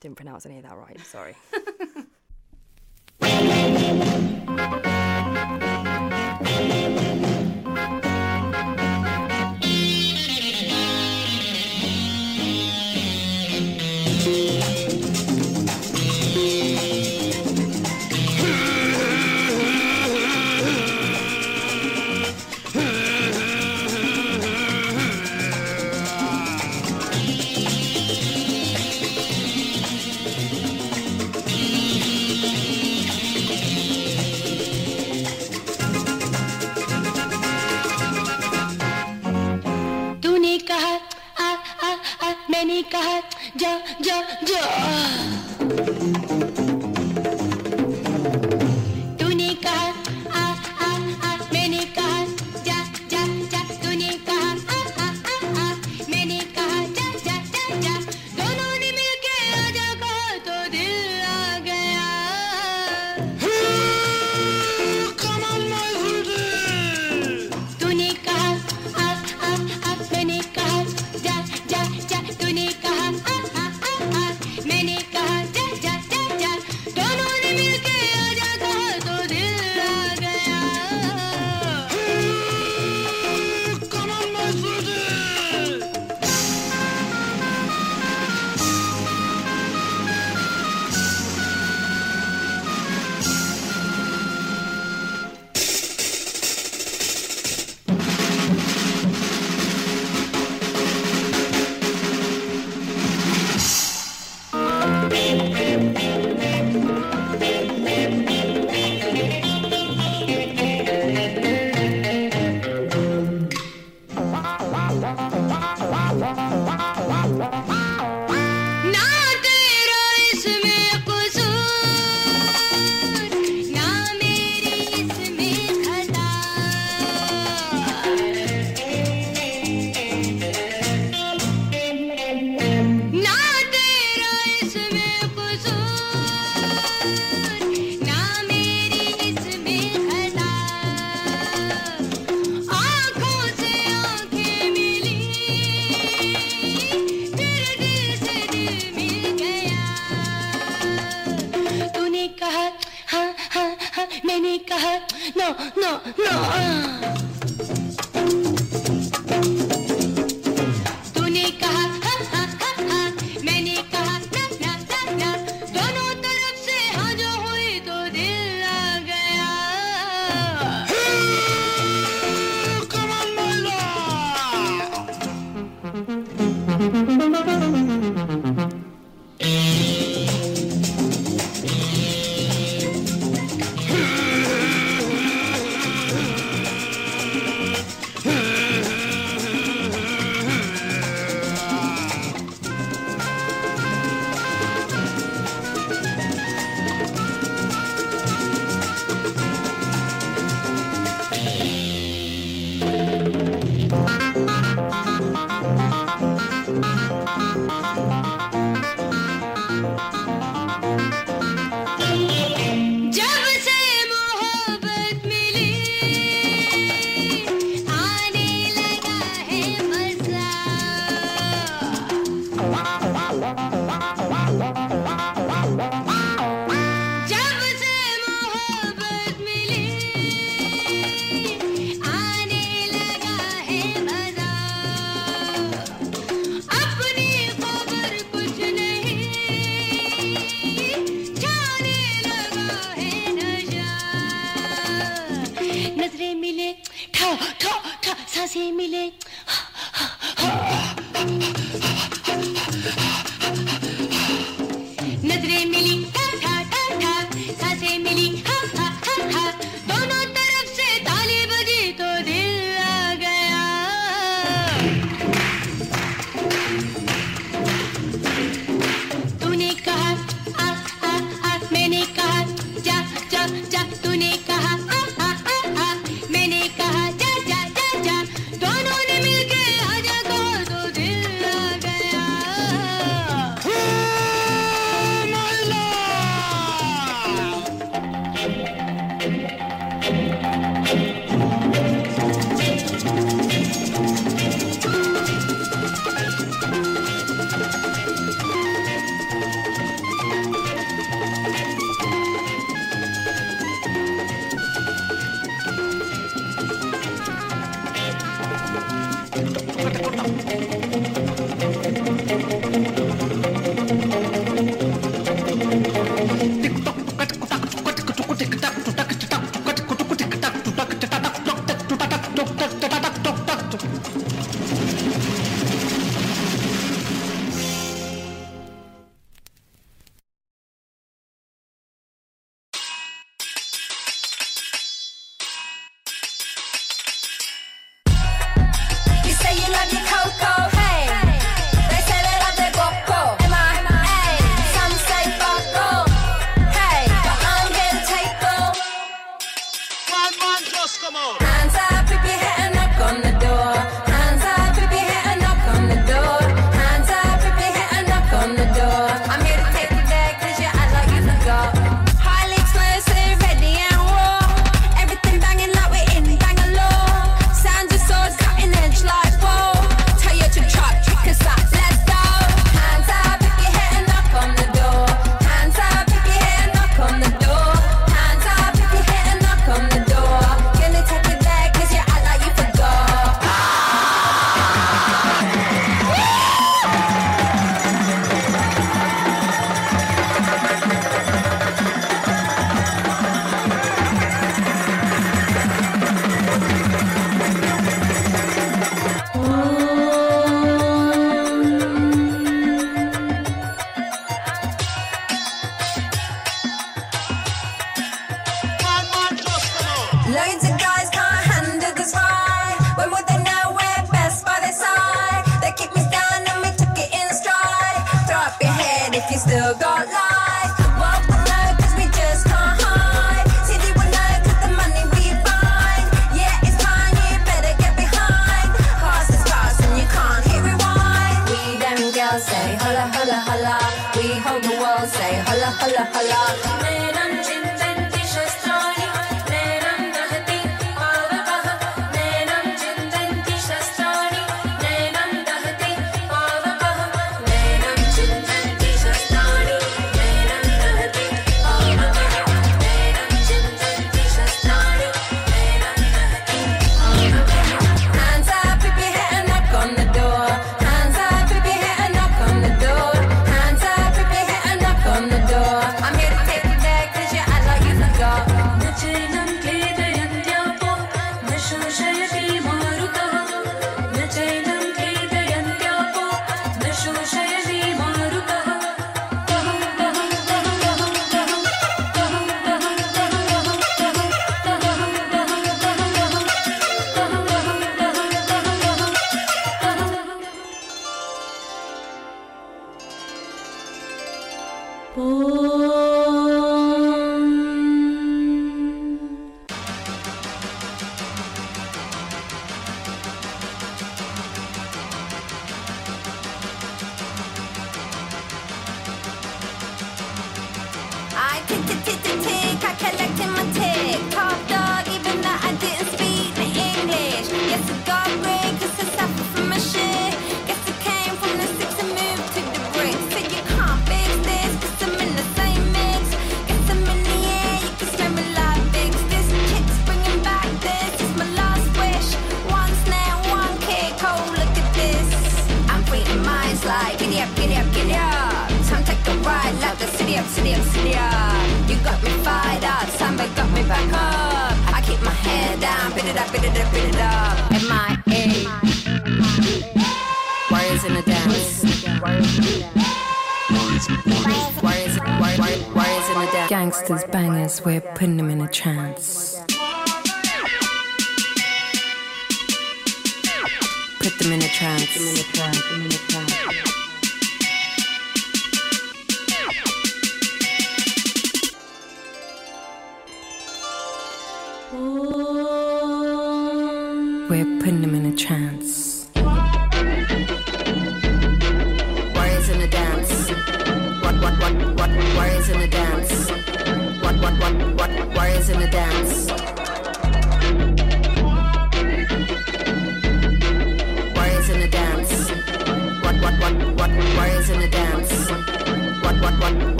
[0.00, 1.34] Didn't pronounce any of that right, sorry.
[43.54, 46.23] ja, ja, ja.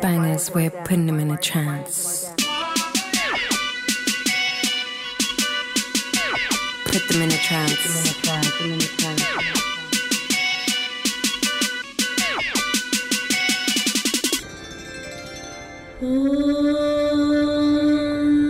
[0.00, 2.32] Bangers, we're putting them in a trance.
[6.84, 8.14] Put them in a trance.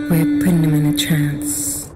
[0.09, 1.91] We're putting them in a trance.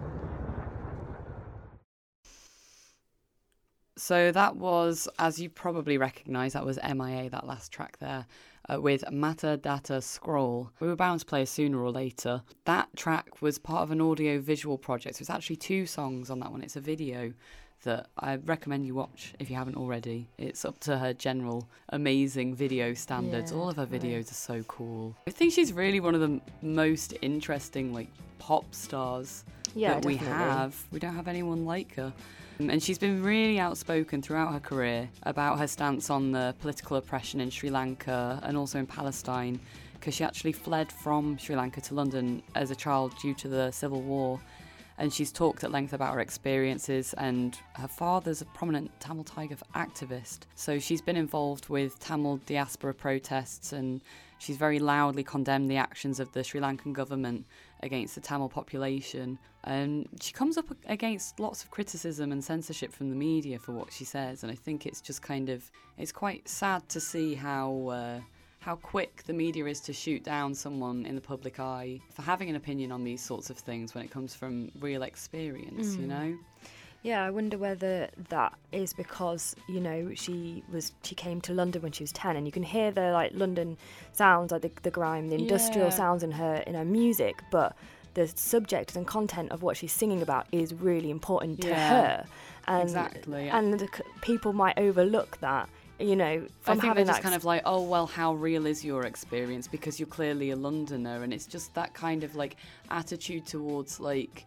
[3.96, 8.26] So that was, as you probably recognise, that was MIA, that last track there,
[8.70, 10.72] uh, with Matahdatah Scroll.
[10.80, 12.42] We were bound to play it sooner or later.
[12.66, 15.18] That track was part of an audio visual project.
[15.18, 16.62] So it's actually two songs on that one.
[16.62, 17.34] It's a video
[17.84, 20.30] that I recommend you watch if you haven't already.
[20.38, 23.52] It's up to her general amazing video standards.
[23.52, 24.12] Yeah, All of her definitely.
[24.12, 25.16] videos are so cool.
[25.28, 28.08] I think she's really one of the most interesting like
[28.40, 29.44] pop stars
[29.76, 30.82] Yeah, that we have.
[30.92, 32.14] We don't have anyone like her.
[32.60, 37.42] And she's been really outspoken throughout her career about her stance on the political oppression
[37.42, 39.60] in Sri Lanka and also in Palestine,
[39.96, 43.72] because she actually fled from Sri Lanka to London as a child due to the
[43.72, 44.40] civil war.
[45.00, 49.58] And she's talked at length about her experiences, and her father's a prominent Tamil Tiger
[49.76, 50.42] activist.
[50.56, 54.02] So she's been involved with Tamil diaspora protests, and
[54.38, 57.48] she's very loudly condemned the actions of the Sri Lankan government
[57.84, 59.38] against the Tamil population.
[59.66, 63.92] And she comes up against lots of criticism and censorship from the media for what
[63.94, 64.44] she says.
[64.44, 67.88] And I think it's just kind of, it's quite sad to see how.
[67.90, 68.20] Uh,
[68.60, 72.50] how quick the media is to shoot down someone in the public eye for having
[72.50, 76.08] an opinion on these sorts of things when it comes from real experience, you Mm.
[76.08, 76.38] know?
[77.04, 81.82] Yeah, I wonder whether that is because you know she was she came to London
[81.82, 83.78] when she was ten, and you can hear the like London
[84.14, 85.96] sounds, like the, the grime, the industrial Yeah.
[85.96, 87.76] sounds in her in her music, but
[88.14, 92.26] the subject and content of what she's singing about is really important to Yeah, her,
[92.68, 93.50] and exactly.
[93.50, 93.90] and the
[94.22, 95.68] people might overlook that.
[96.00, 98.66] You know, I from think they're having just kind of like, oh, well, how real
[98.66, 99.68] is your experience?
[99.68, 101.22] Because you're clearly a Londoner.
[101.24, 102.56] And it's just that kind of like
[102.90, 104.46] attitude towards like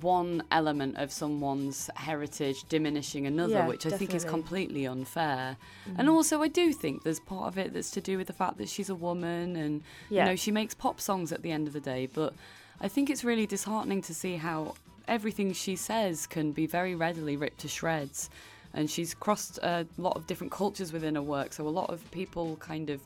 [0.00, 5.56] one element of someone's heritage diminishing another, Yeah, which I think is completely unfair.
[5.88, 5.94] Mhm.
[5.98, 8.58] And also, I do think there's part of it that's to do with the fact
[8.58, 10.24] that she's a woman and, Yeah.
[10.24, 12.06] you know, she makes pop songs at the end of the day.
[12.06, 12.34] But
[12.80, 14.74] I think it's really disheartening to see how
[15.08, 18.28] everything she says can be very readily ripped to shreds.
[18.74, 22.08] And she's crossed a lot of different cultures within her work, so a lot of
[22.10, 23.00] people kind of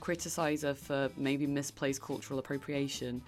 [0.00, 3.22] criticize her for maybe misplaced cultural appropriation.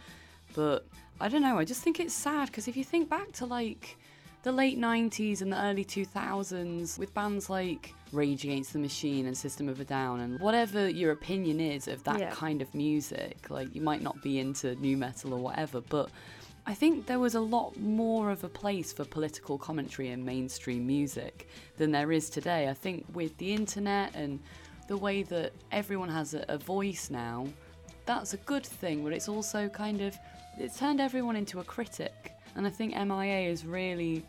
[0.54, 0.86] But
[1.20, 3.96] I don't know, I just think it's sad because if you think back to like
[4.42, 9.36] the late 90s and the early 2000s with bands like Rage Against the Machine and
[9.36, 12.30] System of a Down and whatever your opinion is of that Yeah.
[12.30, 16.10] kind of music, like you might not be into nu metal or whatever, but
[16.64, 20.86] I think there was a lot more of a place for political commentary in mainstream
[20.86, 22.68] music than there is today.
[22.68, 24.40] I think with the internet and
[24.88, 27.46] the way that everyone has a, a voice now,
[28.04, 30.16] that's a good thing, but it's also kind of
[30.58, 32.32] it's turned everyone into a critic.
[32.54, 34.24] And I think MIA has really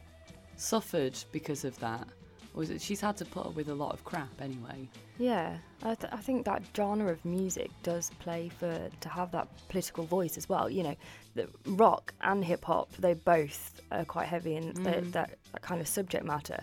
[0.55, 2.07] suffered because of that.
[2.53, 4.89] Or is it she's had to put up with a lot of crap anyway.
[5.19, 9.47] Yeah, I, th- I think that genre of music does play for to have that
[9.69, 10.67] political voice as well.
[10.69, 10.95] You know,
[11.35, 15.11] the rock and hip hop they both are quite heavy in the- Mm.
[15.11, 16.59] that, that kind of subject matter,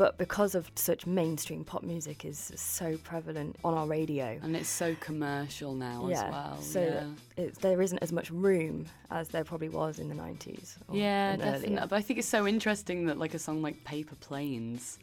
[0.00, 4.70] but because of such mainstream pop music is so prevalent on our radio, And it's
[4.70, 6.58] so commercial now yeah, as well.
[6.62, 7.44] so yeah.
[7.44, 10.78] it, there isn't as much room as there probably was in the nineties.
[10.90, 11.76] Yeah, definitely.
[11.76, 14.98] But I think it's so interesting that like a song like Paper Planes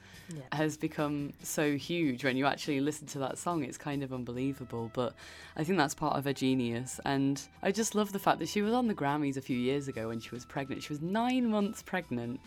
[0.52, 2.24] has become so huge.
[2.24, 4.90] When you actually listen to that song, it's kind of unbelievable.
[4.96, 5.14] But
[5.56, 7.00] I think that's part of her genius.
[7.06, 9.88] And I just love the fact that she was on the Grammys a few years
[9.88, 10.82] ago when she was pregnant.
[10.82, 12.40] She was nine months pregnant.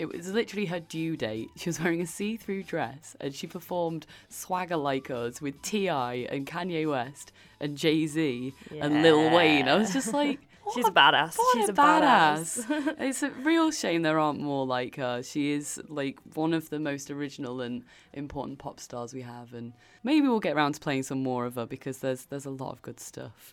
[0.00, 1.50] It was literally her due date.
[1.56, 6.26] She was wearing a see through dress and she performed Swagger Like Us with T.I.
[6.30, 9.68] and Kanye West and Jay Z and Lil Wayne.
[9.68, 10.40] I was just like,
[10.74, 11.36] She's a badass.
[11.36, 12.64] what She's a a badass.
[12.64, 12.94] badass.
[13.00, 15.22] it's a real shame there aren't more like her.
[15.22, 17.82] She is like one of the most original and
[18.14, 19.72] important pop stars we have, and
[20.04, 22.72] maybe we'll get around to playing some more of her because there's there's a lot
[22.72, 23.52] of good stuff.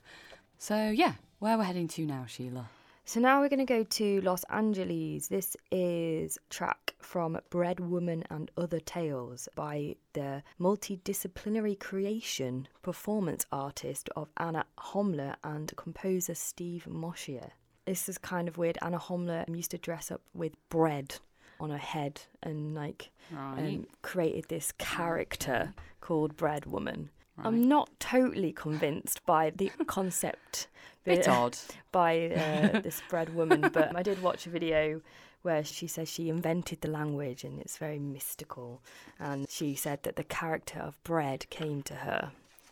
[0.59, 2.69] So yeah, where we're heading to now, Sheila?
[3.09, 5.29] So now we're going to go to Los Angeles.
[5.29, 13.45] This is a track from Bread Woman and Other Tales by the multidisciplinary creation performance
[13.49, 17.51] artist of Anna Homler and composer Steve Moshier.
[17.85, 18.77] This is kind of weird.
[18.81, 21.15] Anna Homler used to dress up with bread
[21.61, 23.59] on her head and like Right.
[23.59, 27.09] um, created this character called Bread Woman.
[27.37, 27.47] Right.
[27.47, 30.67] I'm not totally convinced by the concept
[31.03, 31.57] Bit odd.
[31.91, 35.01] by uh, this bread woman, but I did watch a video
[35.41, 38.81] where she says she invented the language and it's very mystical.
[39.19, 42.31] And she said that the character of bread came to her,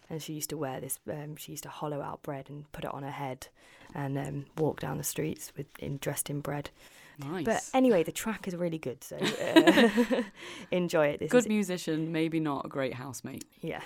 [0.09, 0.99] and she used to wear this.
[1.09, 3.47] Um, she used to hollow out bread and put it on her head,
[3.93, 6.69] and um, walk down the streets with in, dressed in bread.
[7.17, 7.45] Nice.
[7.45, 9.15] But anyway, the track is really good, so
[9.55, 10.23] uh,
[10.71, 11.19] enjoy it.
[11.21, 13.45] This good musician, maybe not a great housemate.
[13.61, 13.81] yeah,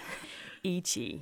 [0.62, 1.22] 一起。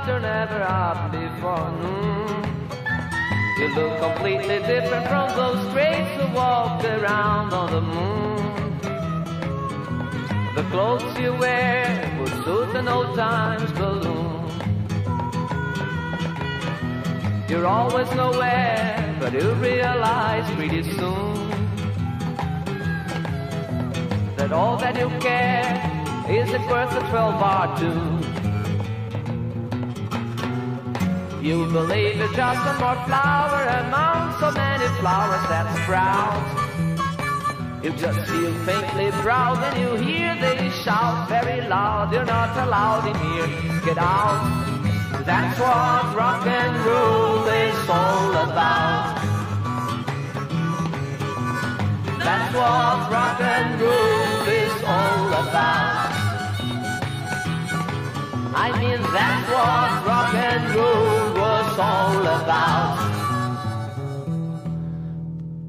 [0.00, 2.42] But you're never up before noon.
[3.58, 8.78] You look completely different from those straights who walk around on the moon.
[10.54, 11.84] The clothes you wear
[12.18, 14.48] would suit an old times balloon.
[17.48, 21.50] You're always nowhere, but you'll realize pretty soon
[24.36, 25.68] that all that you care
[26.30, 28.09] is it worth a 12 bar tune.
[31.50, 36.46] You believe you're just a more flower among so many flowers that sprout.
[37.82, 42.12] You just feel faintly proud when you hear they shout very loud.
[42.12, 43.48] You're not allowed in here.
[43.84, 44.46] Get out.
[45.26, 49.18] That's what rock and roll is all about.
[52.26, 56.10] That's what rock and roll is all about.
[58.54, 61.39] I mean, that's what rock and roll
[61.80, 62.98] all about.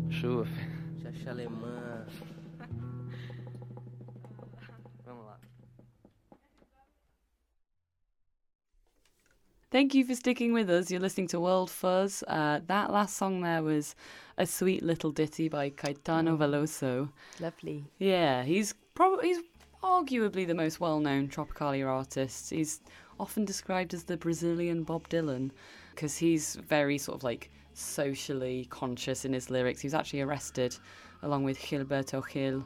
[0.10, 0.48] Chuva.
[1.02, 2.06] Chacha alemã.
[5.06, 5.38] Vamos lá.
[9.72, 10.92] Thank you for sticking with us.
[10.92, 12.24] You're listening to World Fuzz.
[12.28, 13.96] Uh, that last song there was
[14.38, 17.10] a sweet little ditty by Caetano Veloso.
[17.40, 17.86] Lovely.
[18.00, 19.40] Yeah, he's probably he's
[19.82, 22.50] arguably the most well-known Tropicalia artist.
[22.50, 22.82] He's
[23.20, 25.52] often described as the Brazilian Bob Dylan
[25.92, 29.82] because he's very sort of like socially conscious in his lyrics.
[29.82, 30.76] He was actually arrested
[31.22, 32.66] along with Gilberto Gil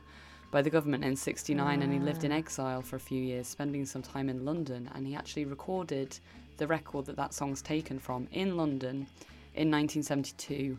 [0.52, 2.35] by the government in 69 and he lived in ah.
[2.35, 6.18] exile for a few years spending some time in London and he actually recorded
[6.57, 9.07] the record that that song's taken from in London
[9.53, 10.77] in 1972.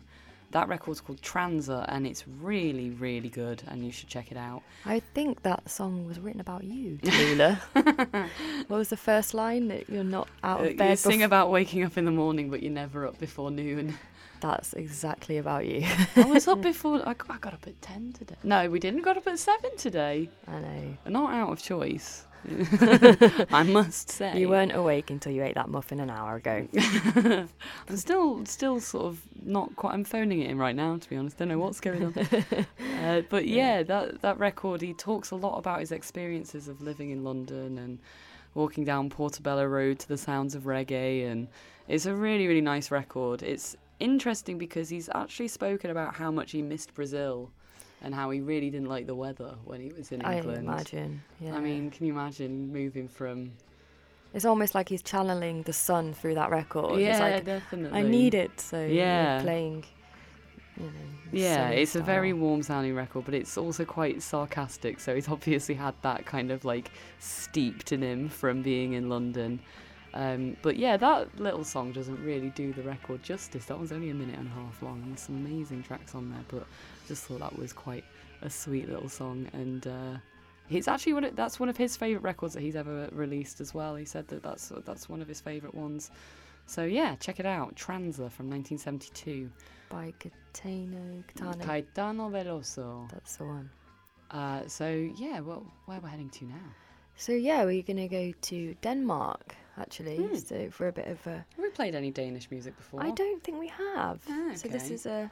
[0.51, 4.63] That record's called Transa and it's really really good and you should check it out.
[4.85, 7.59] I think that song was written about you, Tallulah.
[8.67, 9.67] what was the first line?
[9.67, 10.99] That you're not out Uh, of you bed.
[10.99, 13.97] sing bef- about waking up in the morning, but you're never up before noon.
[14.39, 15.83] That's exactly about you.
[16.15, 17.01] I was up before.
[17.07, 18.35] I, I got up at ten today.
[18.43, 19.01] No, we didn't.
[19.01, 20.29] Got up at seven today.
[20.47, 20.97] I know.
[21.07, 22.26] Not out of choice.
[23.51, 24.39] I must say.
[24.39, 26.67] You weren't awake until you ate that muffin an hour ago.
[27.89, 29.93] I'm still, still sort of not quite.
[29.93, 31.37] I'm phoning it in right now, to be honest.
[31.37, 32.13] Don't know what's going on.
[33.03, 34.81] uh, but yeah, that that record.
[34.81, 37.99] He talks a lot about his experiences of living in London and
[38.53, 41.47] walking down Portobello Road to the sounds of reggae, and
[41.87, 43.43] it's a really, really nice record.
[43.43, 47.51] It's interesting because he's actually spoken about how much he missed Brazil.
[48.01, 50.69] And how he really didn't like the weather when he was in England.
[50.69, 51.21] I imagine.
[51.39, 51.55] Yeah.
[51.55, 53.51] I mean, can you imagine moving from
[54.33, 56.99] It's almost like he's channeling the sun through that record.
[56.99, 57.97] Yeah, it's like, definitely.
[57.99, 59.41] I need it, so Yeah.
[59.41, 59.85] playing.
[60.77, 60.91] You know,
[61.31, 64.99] Yeah, it's a very warm sounding record, but it's also quite sarcastic.
[64.99, 69.59] So he's obviously had that kind of like steeped in him from being in London.
[70.13, 73.65] Um, but yeah, that little song doesn't really do the record justice.
[73.65, 75.03] That one's only a minute and a half long.
[75.07, 76.67] There's some amazing tracks on there, but
[77.07, 78.05] just thought that was quite
[78.41, 79.47] a sweet little song.
[79.53, 80.17] And uh,
[80.69, 83.73] it's actually one of, that's one of his favourite records that he's ever released as
[83.73, 83.95] well.
[83.95, 86.11] He said that that's that's one of his favourite ones.
[86.65, 87.75] So yeah, check it out.
[87.75, 89.49] Transa from 1972.
[89.89, 91.23] by Caetano.
[91.33, 91.63] Caetano.
[91.63, 93.09] Caetano Veloso.
[93.11, 93.69] That's the one.
[94.29, 96.55] Uh, so yeah, well, where are we're heading to now?
[97.15, 100.17] So yeah, we're gonna go to Denmark actually.
[100.17, 100.35] Hmm.
[100.35, 101.31] So for a bit of a.
[101.31, 103.01] Have we played any Danish music before?
[103.03, 104.19] I don't think we have.
[104.29, 105.31] Ah, So this is a.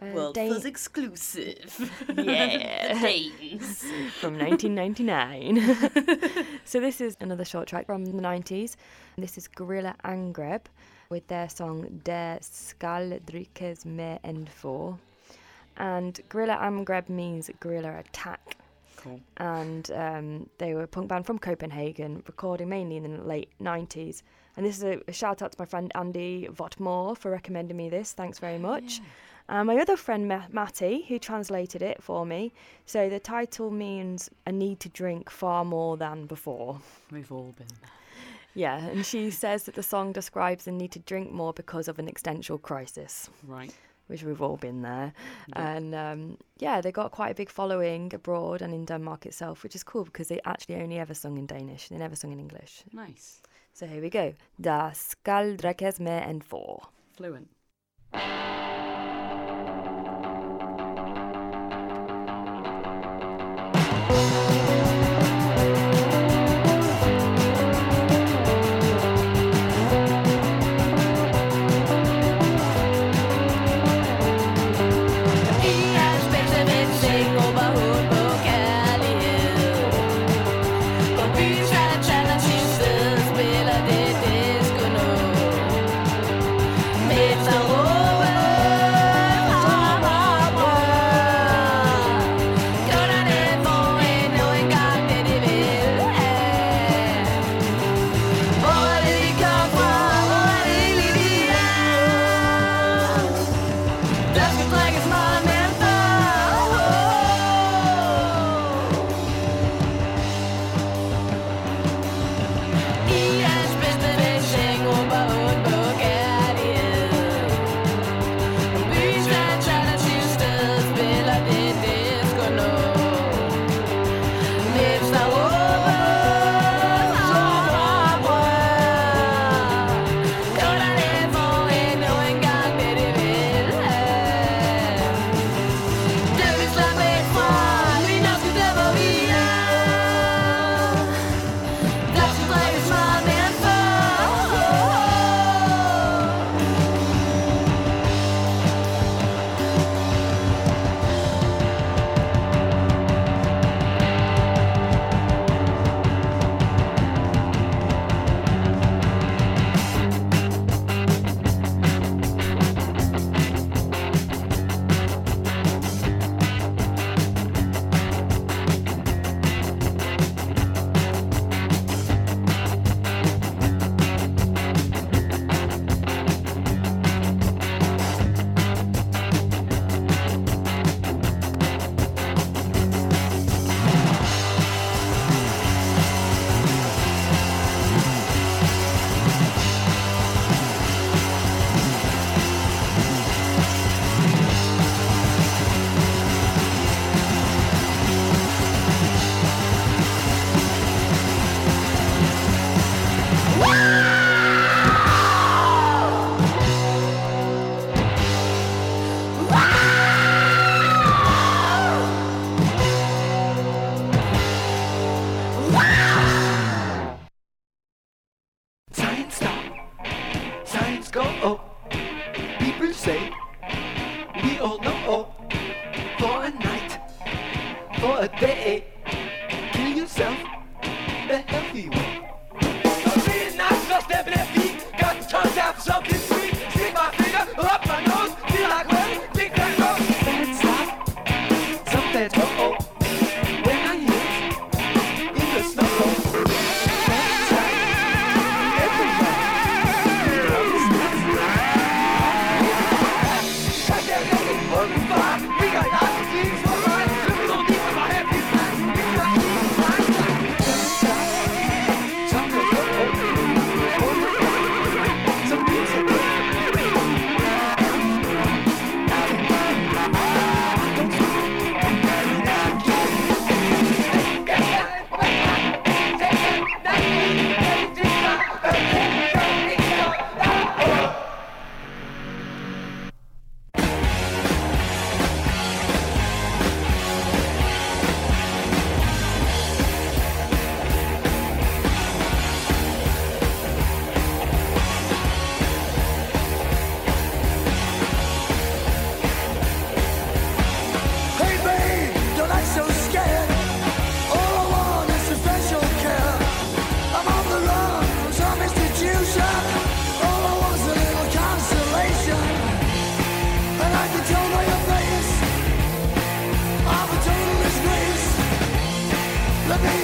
[0.00, 1.92] a World Fuzz exclusive.
[2.16, 2.94] Yeah.
[3.02, 3.84] Danes.
[4.20, 6.58] from 1999.
[6.64, 8.76] so this is another short track from the 90s.
[9.18, 10.62] This is Gorilla Angreb
[11.10, 14.96] with their song Der skal drikkes med en få.
[15.76, 18.56] And Gorilla Angreb means gorilla attack.
[18.96, 19.20] Cool.
[19.38, 24.22] And um, they were a punk band from Copenhagen, recording mainly in the late 90s.
[24.56, 27.88] And this is a, a shout out to my friend Andy Votmore for recommending me
[27.88, 28.12] this.
[28.12, 29.00] Thanks very much.
[29.50, 32.52] And my other friend Ma- Matty, who translated it for me.
[32.86, 36.80] So the title means a need to drink far more than before.
[37.10, 37.90] We've all been there.
[38.54, 41.98] Yeah, and she says that the song describes a need to drink more because of
[41.98, 43.28] an existential crisis.
[43.46, 43.74] Right.
[44.06, 45.12] Which we've all been there.
[45.48, 45.76] Yeah.
[45.76, 49.74] And um, yeah, they got quite a big following abroad and in Denmark itself, which
[49.74, 51.88] is cool because they actually only ever sung in Danish.
[51.88, 52.84] They never sung in English.
[52.92, 53.42] Nice.
[53.72, 54.34] So here we go.
[54.60, 56.82] Der skal drikkes med en få.
[57.16, 57.48] Fluent.
[81.40, 81.79] På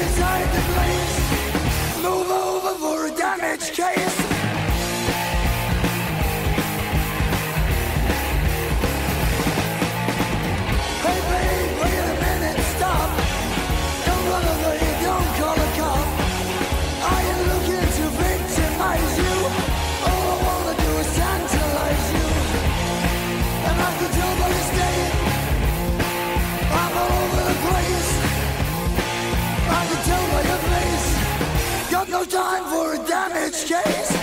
[0.07, 0.67] inside the.
[2.03, 4.16] Move over for a damage case.
[33.85, 34.16] Damage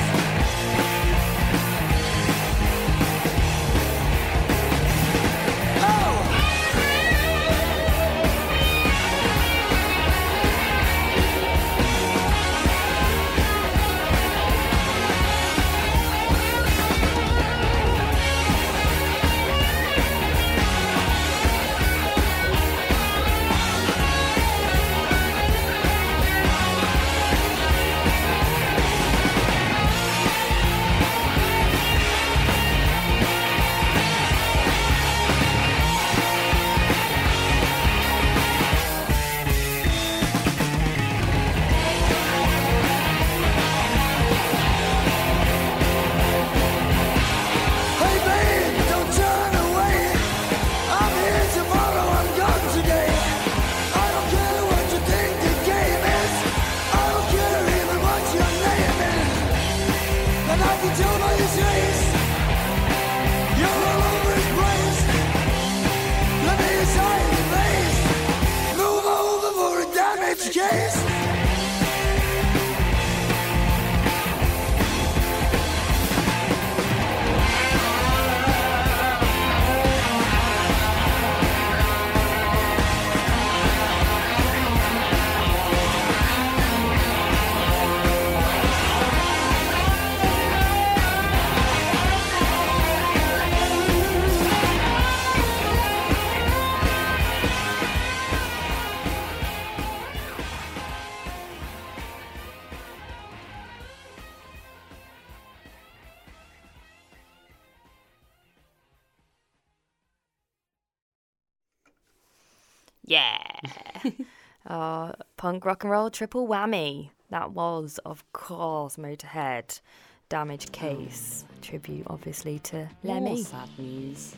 [115.43, 117.09] punk rock and roll triple whammy.
[117.29, 119.81] That was, of course, Motorhead.
[120.29, 121.43] Damage Case.
[121.61, 123.43] Tribute, obviously, to More Lemmy.
[123.43, 124.37] sad news.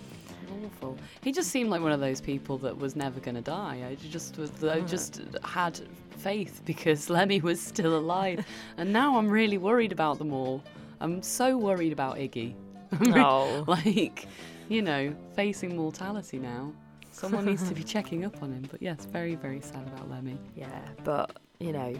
[0.66, 0.98] Awful.
[1.22, 3.86] He just seemed like one of those people that was never going to die.
[3.88, 4.50] I just was.
[4.64, 4.90] I mm.
[4.90, 5.80] just had
[6.18, 8.44] faith because Lemmy was still alive,
[8.78, 10.64] and now I'm really worried about them all.
[11.02, 12.56] I'm so worried about Iggy.
[13.16, 13.64] Oh.
[13.68, 14.26] like,
[14.70, 16.74] you know, facing mortality now.
[17.16, 18.66] Someone needs to be checking up on him.
[18.70, 20.38] But yes, very, very sad about Lemmy.
[20.56, 20.68] Yeah,
[21.04, 21.94] but, you know,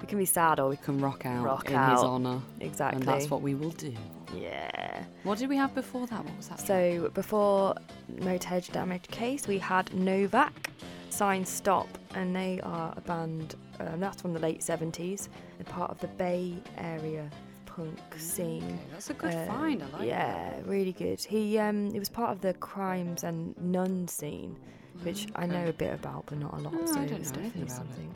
[0.00, 1.92] we can be sad or we Can rock out rock in out.
[1.92, 2.40] his honour.
[2.60, 3.00] Exactly.
[3.00, 3.92] And that's what we will do.
[4.36, 5.04] Yeah.
[5.24, 6.24] What did we have before that?
[6.24, 6.60] What was that?
[6.60, 7.74] So before
[8.16, 10.70] Motorhead Damage Case, we had Novak,
[11.10, 15.28] Sign Stop, and they are a band um, that's from the late 70s.
[15.58, 17.28] They're part of the Bay Area
[17.76, 18.78] punk scene.
[18.92, 21.20] that's a good find, I like Yeah, really good.
[21.20, 24.56] He um, he was part of the crimes and nun scene,
[25.02, 26.74] which I know a bit about, but not a lot.
[26.74, 27.76] I so don't it's know definitely about it.
[27.76, 28.14] something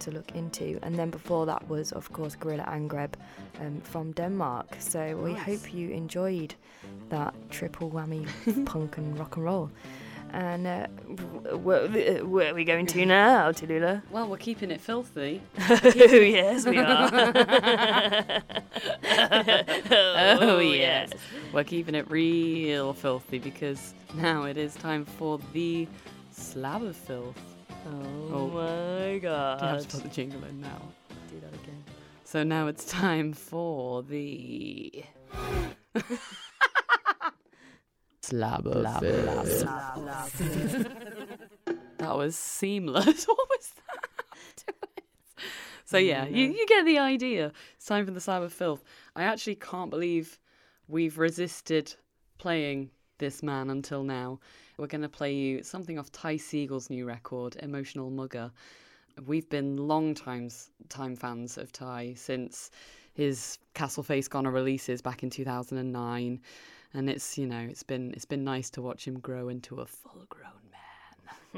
[0.00, 0.78] to look into.
[0.82, 3.14] And then before that was, of course, Gorilla Angreb
[3.60, 4.76] um, from Denmark.
[4.78, 6.54] So we hope you enjoyed
[7.08, 8.24] that triple whammy
[8.66, 9.70] punk and rock and roll.
[10.32, 10.86] And uh,
[11.56, 14.02] where, where are we going to now, Tallulah?
[14.10, 15.42] Well, we're keeping it filthy.
[15.60, 17.10] oh, yes, we are.
[20.40, 21.10] oh, yes.
[21.52, 25.88] We're keeping it real filthy because now it is time for the
[26.30, 27.38] slab of filth.
[27.86, 29.60] Oh, my god.
[29.60, 30.82] Do you have to put the jingle in now?
[31.30, 31.82] Do that again.
[32.24, 35.04] So now it's time for the
[38.28, 39.58] slab of Slab, filth.
[39.60, 40.90] slab, slab.
[41.98, 43.24] that was seamless.
[43.26, 45.44] what was that?
[45.84, 47.52] so yeah, you, you get the idea.
[47.76, 48.84] It's time for the slab of filth.
[49.16, 50.38] I actually can't believe
[50.88, 51.94] we've resisted
[52.38, 54.38] playing this man until now.
[54.76, 58.52] We're going to play you something off Ty Segall's new record, Emotional Mugger.
[59.26, 62.70] We've been long times time fans of Ty since
[63.14, 66.40] his Castle Face Goner releases back in 2009
[66.94, 69.86] and it's you know it's been it's been nice to watch him grow into a
[69.86, 70.52] full grown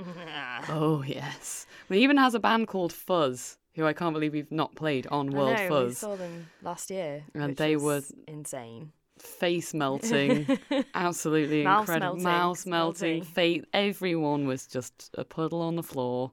[0.05, 0.65] man.
[0.69, 1.66] oh yes.
[1.89, 5.31] He even has a band called Fuzz, who I can't believe we've not played on
[5.31, 5.62] World Fuzz.
[5.62, 8.93] I know, we saw them last year, And they were insane.
[9.19, 10.47] face melting,
[10.94, 12.16] absolutely Mouse incredible.
[12.16, 13.24] melting, Mouse melting, melting.
[13.35, 13.65] face.
[13.73, 16.32] Everyone was just a puddle on the floor.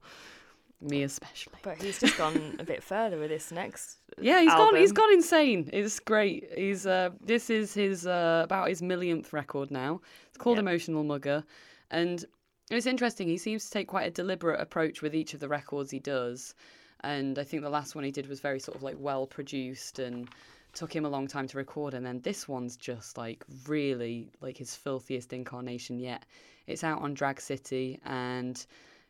[0.79, 1.55] Me especially.
[1.63, 3.97] But he's just gone a bit further with this next.
[4.19, 4.75] Yeah, he's gone.
[4.75, 5.03] He's album.
[5.05, 5.69] gone insane.
[5.73, 6.49] It's great.
[6.55, 10.01] He's uh, this is his uh, about his millionth record now.
[10.27, 11.43] It's called Emotional Mugger,
[11.89, 12.23] and
[12.69, 13.27] it's interesting.
[13.27, 16.53] He seems to take quite a deliberate approach with each of the records he does,
[17.01, 19.97] and I think the last one he did was very sort of like well produced
[19.97, 20.29] and
[20.73, 21.95] took him a long time to record.
[21.95, 26.23] And then this one's just like really like his filthiest incarnation yet.
[26.67, 28.63] It's out on Drag City and.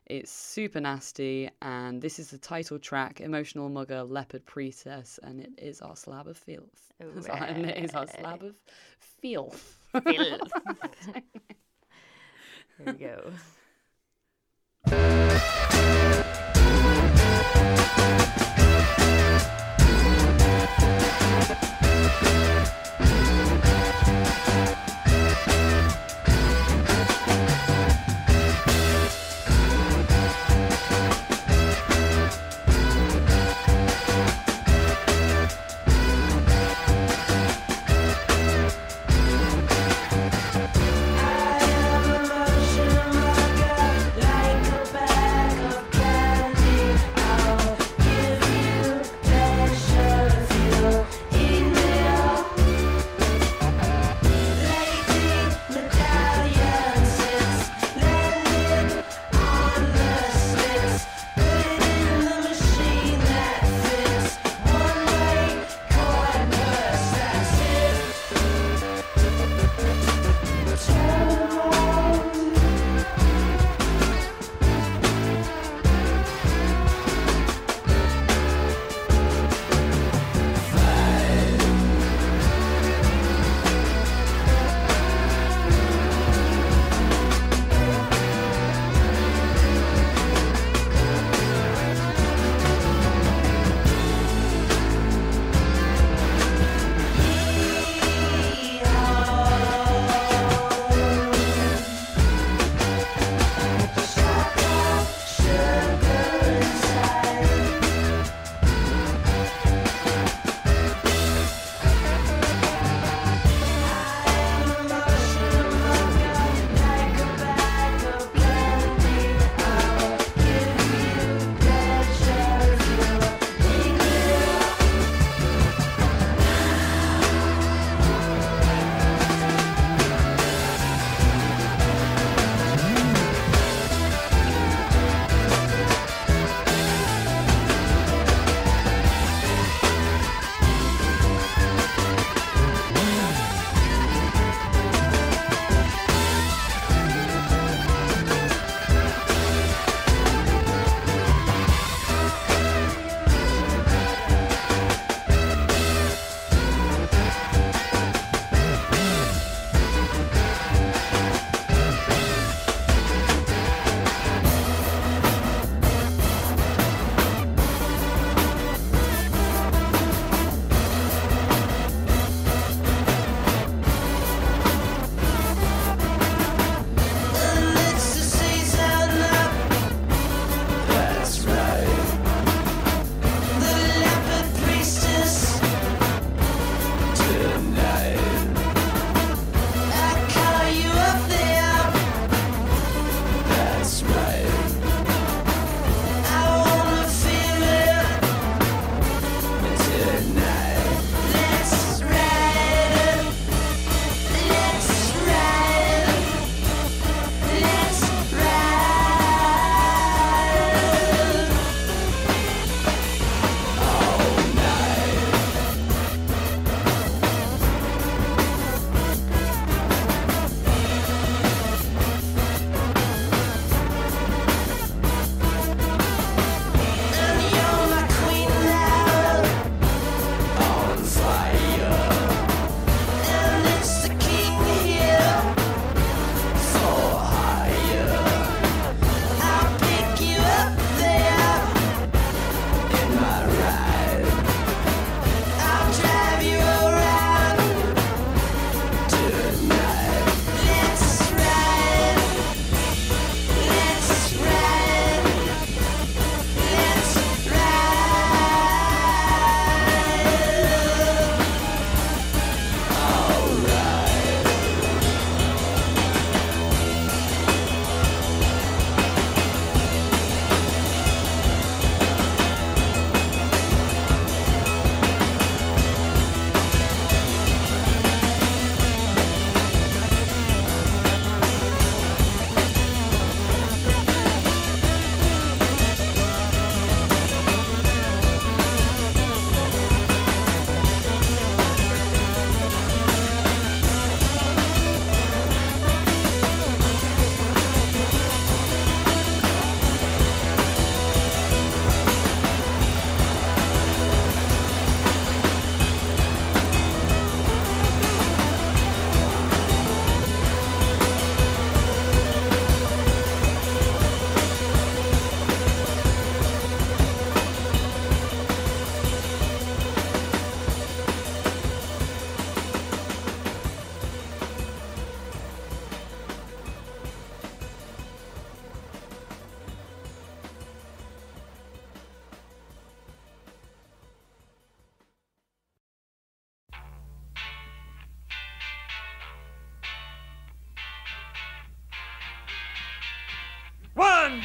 [0.08, 5.50] It's super nasty, and this is the title track, Emotional Mugger, Leopard Priestess, and it
[5.58, 6.94] is our slab of filth.
[6.98, 8.18] and it is our eh.
[8.18, 8.54] slab of
[8.98, 9.76] filth.
[10.02, 10.52] Filth.
[12.78, 13.32] Here we go.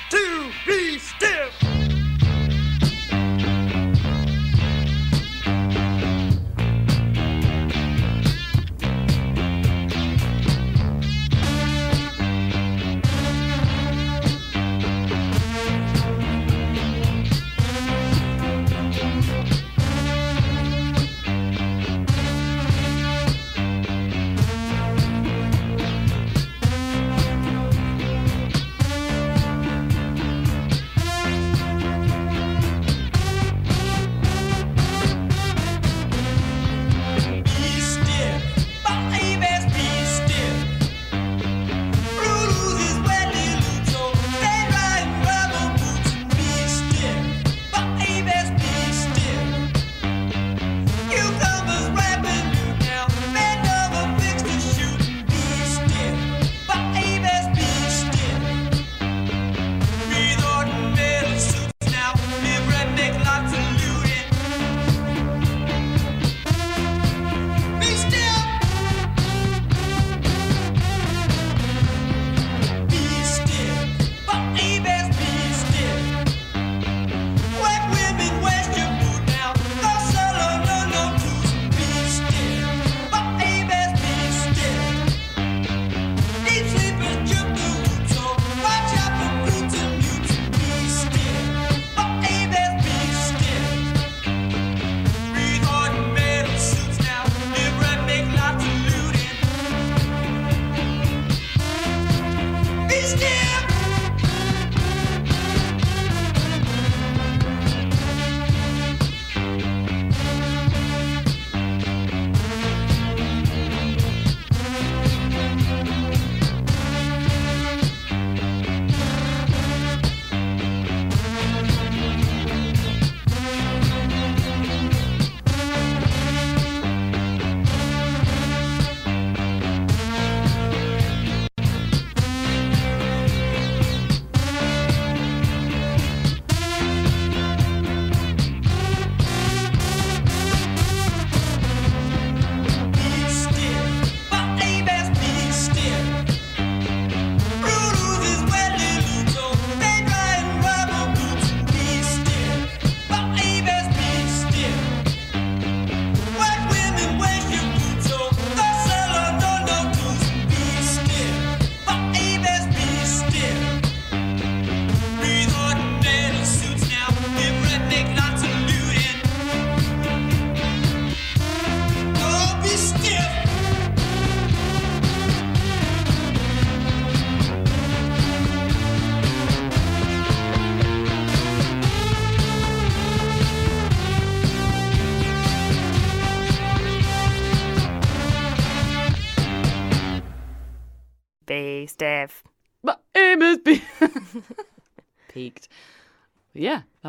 [0.10, 0.33] Two,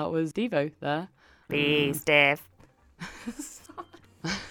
[0.04, 1.08] that was Devo there.
[1.48, 1.96] Be Mm.
[1.96, 2.42] stiff.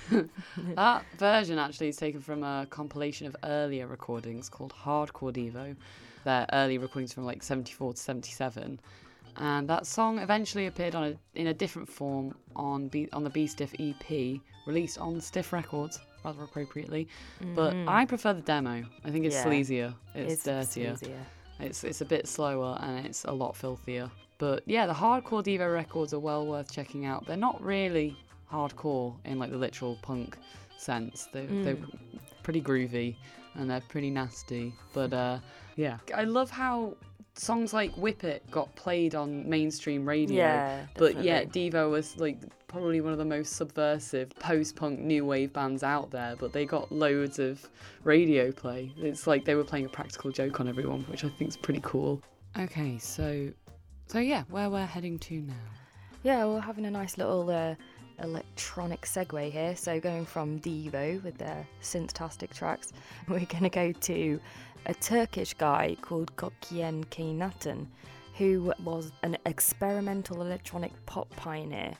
[0.76, 5.76] that version actually is taken from a compilation of earlier recordings called Hardcore Devo.
[6.24, 8.80] They're early recordings from like 74 to 77.
[9.38, 13.30] And that song eventually appeared on a, in a different form on B, on the
[13.30, 17.08] Be Stiff EP, released on Stiff Records, rather appropriately.
[17.56, 17.88] But Mhm.
[17.90, 18.84] I prefer the demo.
[19.04, 19.46] I think it's Yeah.
[19.46, 20.94] sleazier, it's, It's dirtier.
[20.94, 21.26] sleazier.
[21.60, 24.10] It's it's a bit slower and it's a lot filthier.
[24.44, 27.26] But yeah, the hardcore Devo records are well worth checking out.
[27.26, 28.18] They're not really
[28.52, 30.38] hardcore in like the literal punk
[30.78, 31.30] sense.
[31.32, 31.98] They're, they're Mm.
[32.44, 33.16] pretty groovy
[33.56, 34.74] and they're pretty nasty.
[34.94, 35.40] But uh,
[35.78, 36.98] yeah, I love how
[37.36, 40.36] songs like Whip It got played on mainstream radio.
[40.36, 42.38] Yeah, but yet Devo was like
[42.68, 46.36] probably one of the most subversive post-punk new wave bands out there.
[46.38, 47.66] But they got loads of
[48.04, 48.92] radio play.
[48.98, 51.80] It's like they were playing a practical joke on everyone, which I think is pretty
[51.82, 52.22] cool.
[52.60, 53.50] Okay, so
[54.14, 55.54] so yeah, where we're heading to now.
[56.22, 57.74] Yeah, we're having a nice little uh,
[58.24, 59.76] electronic segue here.
[59.76, 62.94] So going from Devo with their synthtastic tracks,
[63.28, 64.40] we're going to go to
[64.86, 67.88] a Turkish guy called Gökçen Kaynatan,
[68.38, 71.96] who was an experimental electronic pop pioneer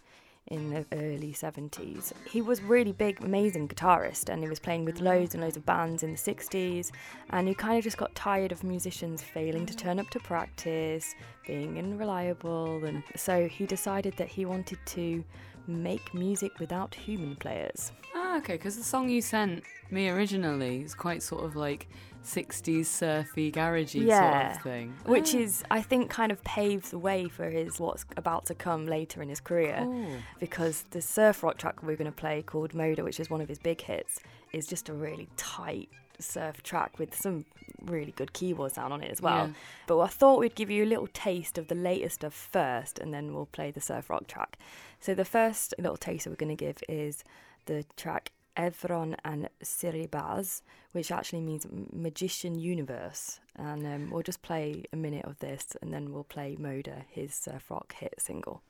[0.48, 2.12] in the early 70s.
[2.30, 5.66] He was really big, amazing guitarist, and he was playing with loads and loads of
[5.66, 6.92] bands in the 60s.
[7.30, 11.16] And he kind of just got tired of musicians failing to turn up to practice,
[11.48, 15.24] being unreliable, and so he decided that he wanted to
[15.68, 17.92] make music without human players.
[18.16, 21.88] Ah, okay, because the song you sent me originally is quite sort of like
[22.24, 24.94] 60s surfy, garagey yeah, sort of thing.
[25.06, 25.40] which Ah.
[25.40, 29.22] is I think kind of paves the way for his what's about to come later
[29.22, 29.80] in his career.
[29.82, 30.18] Cool.
[30.40, 33.50] Because the surf rock track we're going to play called Moda, which is one of
[33.50, 34.20] his big hits,
[34.54, 35.90] is just a really tight
[36.20, 37.44] surf track with some
[37.86, 39.48] really good keyboard sound on it as well.
[39.48, 39.54] Yeah.
[39.88, 43.14] But I thought we'd give you a little taste of the latest stuff first, and
[43.14, 44.58] then we'll play the surf rock track.
[45.00, 47.24] So the first little taste that we're going to give is
[47.66, 50.62] the track Evren and Sihirbaz,
[50.92, 53.40] which actually means Magician Universe.
[53.56, 57.34] And um, we'll just play a minute of this, and then we'll play Moda, his
[57.34, 58.62] surf rock hit single.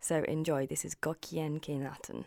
[0.00, 0.66] So enjoy.
[0.66, 2.24] This is Gökçen Kaynatan.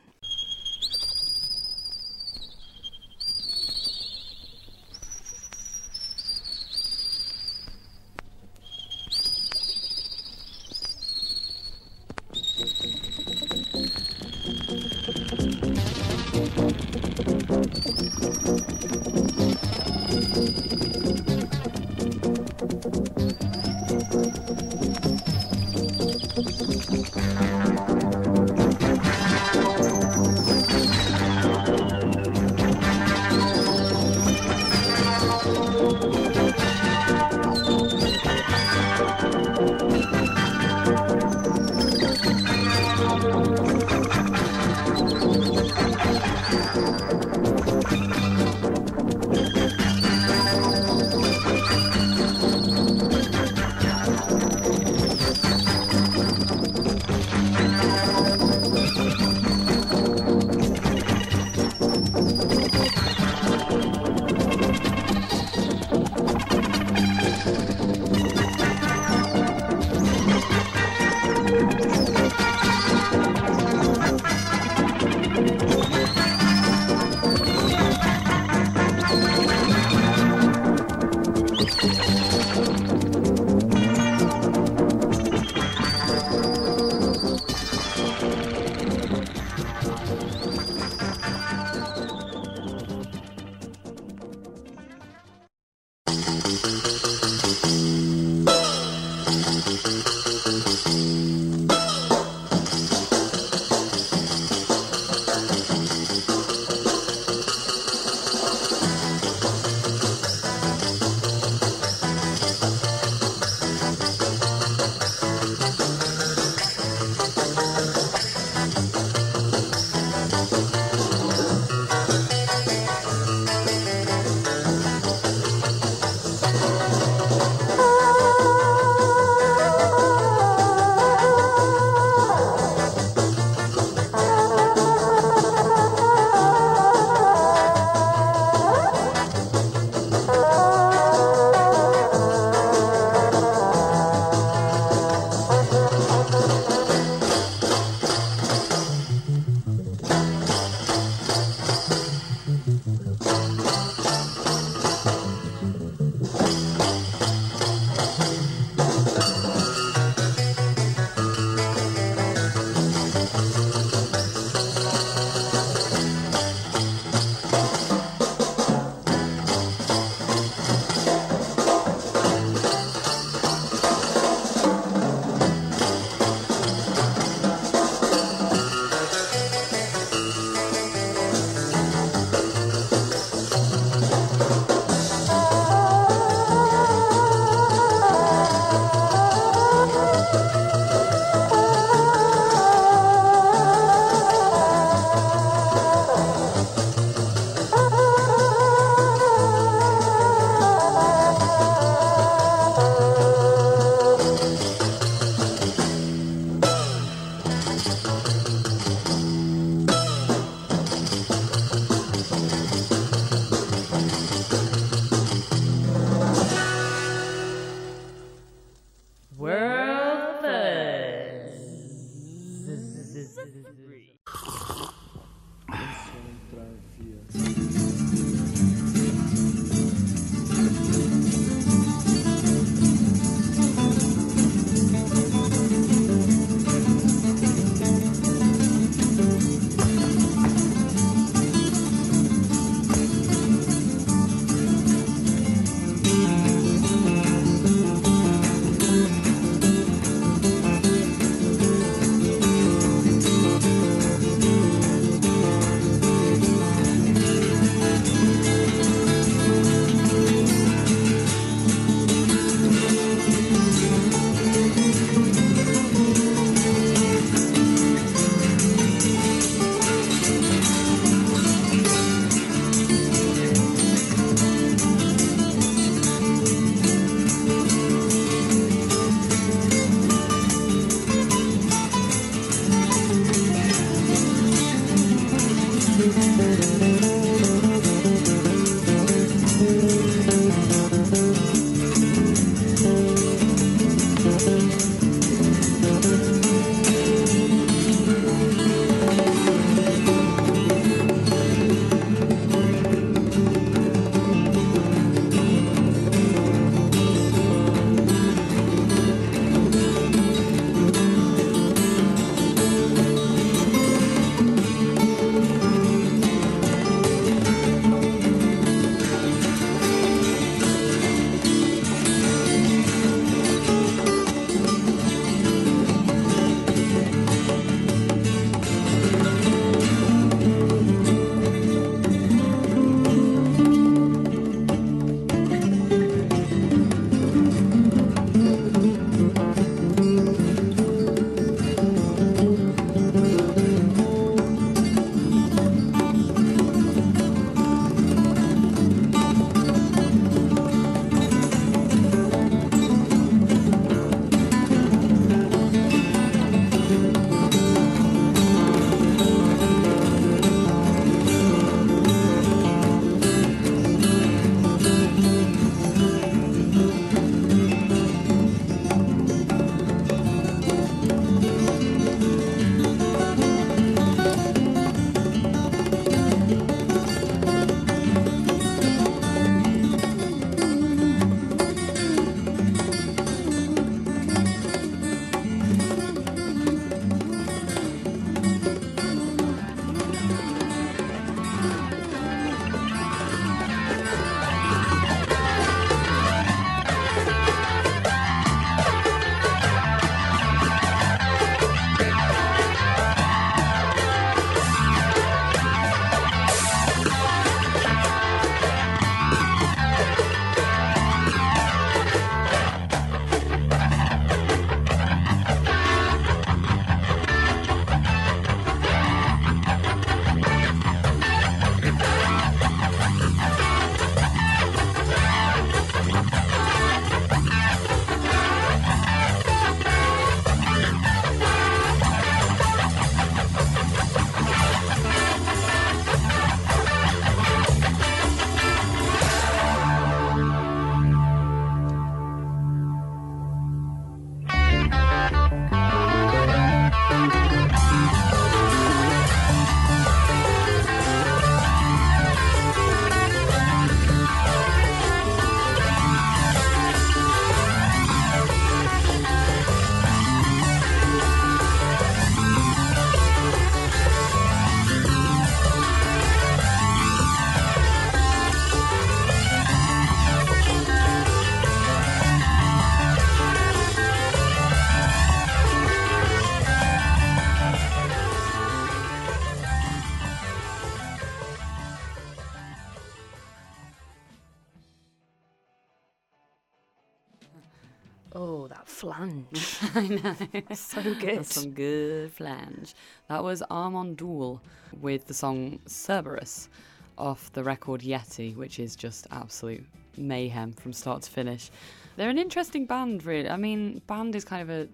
[490.12, 490.16] I
[490.60, 490.76] know.
[490.76, 491.40] So good.
[491.40, 492.96] That's some good flange.
[493.30, 494.60] That was Amon Düül
[495.00, 496.70] with the song Cerberus
[497.18, 499.86] off the record Yeti, which is just absolute
[500.18, 501.70] mayhem from start to finish.
[502.16, 503.50] They're an interesting band, really.
[503.50, 504.88] I mean, band is kind of a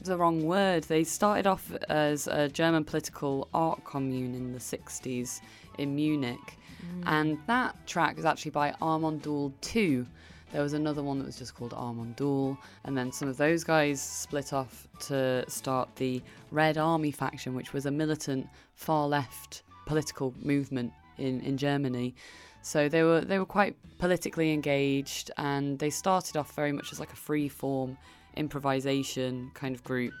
[0.00, 0.84] the wrong word.
[0.84, 5.40] They started off as a German political art commune in the 60s
[5.78, 6.58] in Munich.
[6.82, 7.02] Mm.
[7.06, 10.06] And that track is actually by Amon Düül 2.
[10.52, 12.58] There was another one that was just called Amon Düül.
[12.84, 17.72] And then some of those guys split off to start the Red Army faction, which
[17.72, 22.14] was a militant far left political movement in, in Germany.
[22.62, 27.00] So they were they were quite politically engaged, and they started off very much as
[27.00, 27.98] like a free form
[28.36, 30.14] improvisation kind of group,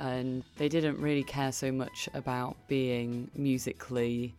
[0.00, 4.34] and they didn't really care so much about being musically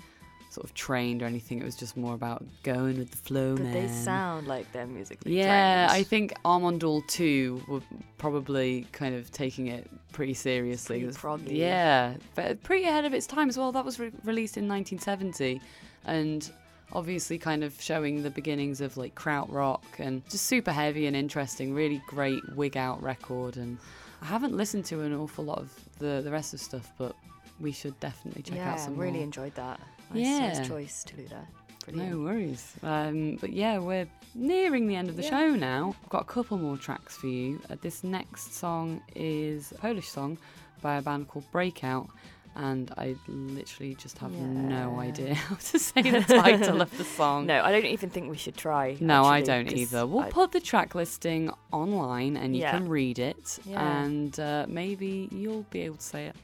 [0.57, 1.59] sort of trained or anything.
[1.61, 3.73] It was just more about going with the flow, But man.
[3.73, 7.81] they sound like they're musically Yeah, I think Amon Düül 2 were
[8.17, 10.95] probably kind of taking it pretty seriously.
[10.95, 11.55] Pretty It was- proggy.
[11.57, 13.71] Yeah, but pretty ahead of its time as well.
[13.71, 15.61] That was re- released in 1970
[16.05, 16.51] and
[16.91, 21.73] obviously kind of showing the beginnings of like krautrock and just super heavy and interesting.
[21.75, 23.57] Really great wig out record.
[23.57, 23.77] And
[24.23, 25.69] I haven't listened to an awful lot of
[25.99, 27.15] the, the rest of stuff, but
[27.59, 29.23] we should definitely check yeah, out some I really more.
[29.23, 29.79] enjoyed that.
[30.13, 30.25] Nice,
[30.59, 30.63] Yeah.
[30.63, 31.45] choice to do that.
[31.85, 32.11] Brilliant.
[32.11, 32.73] No worries.
[32.83, 35.29] Um, but yeah, we're nearing the end of the Yeah.
[35.29, 35.95] show now.
[36.03, 37.61] I've got a couple more tracks for you.
[37.69, 40.37] Uh, this next song is a Polish song
[40.81, 42.09] by a band called Breakout.
[42.59, 47.45] And I literally just have no idea how to say the title of the song.
[47.45, 48.97] No, I don't even think we should try.
[48.99, 50.07] No, I don't either.
[50.07, 52.71] We'll I- put the track listing online and you Yeah.
[52.71, 53.59] can read it.
[53.63, 54.01] Yeah.
[54.03, 56.35] And uh, maybe you'll be able to say it.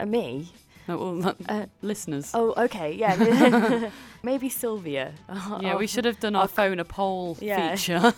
[0.00, 0.48] Uh, me?
[0.96, 2.30] No, well, listeners.
[2.32, 3.90] Oh, okay, yeah.
[4.22, 5.12] maybe Sylvia.
[5.60, 7.76] Yeah, we should have done our phone a poll Yeah.
[7.76, 8.14] feature.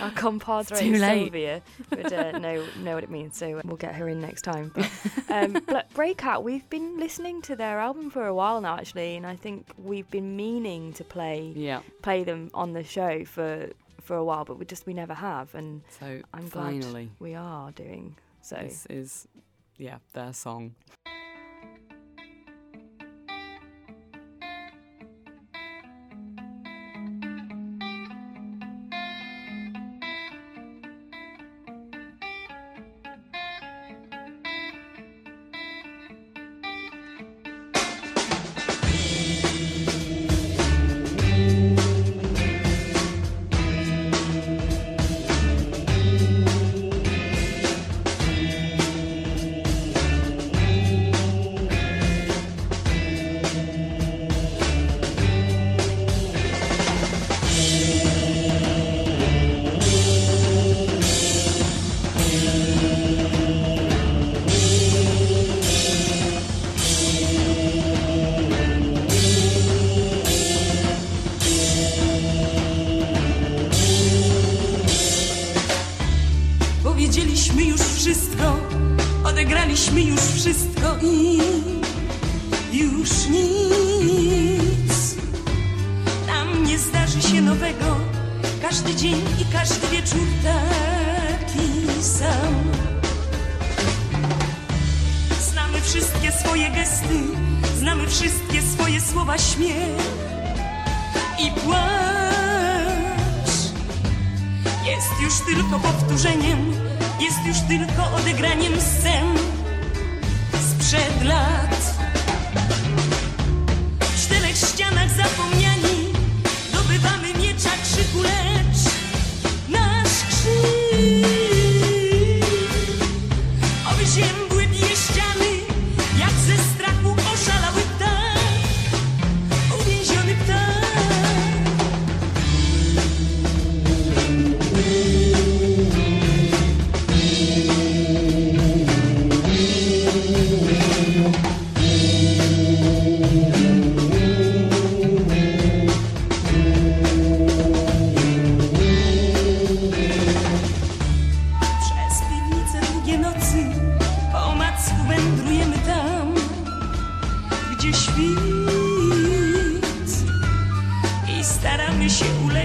[0.00, 1.24] Our compadre It's too late.
[1.24, 4.70] Sylvia would uh, know know what it means, so we'll get her in next time.
[4.74, 4.88] But,
[5.30, 9.26] um, but Breakout, we've been listening to their album for a while now, actually, and
[9.26, 11.80] I think we've been meaning to play Yeah.
[12.02, 13.68] play them on the show for
[14.00, 17.06] for a while, but we just we never have, and So I'm finally.
[17.06, 18.56] glad we are doing so.
[18.62, 19.26] This is,
[19.76, 20.74] yeah, their song.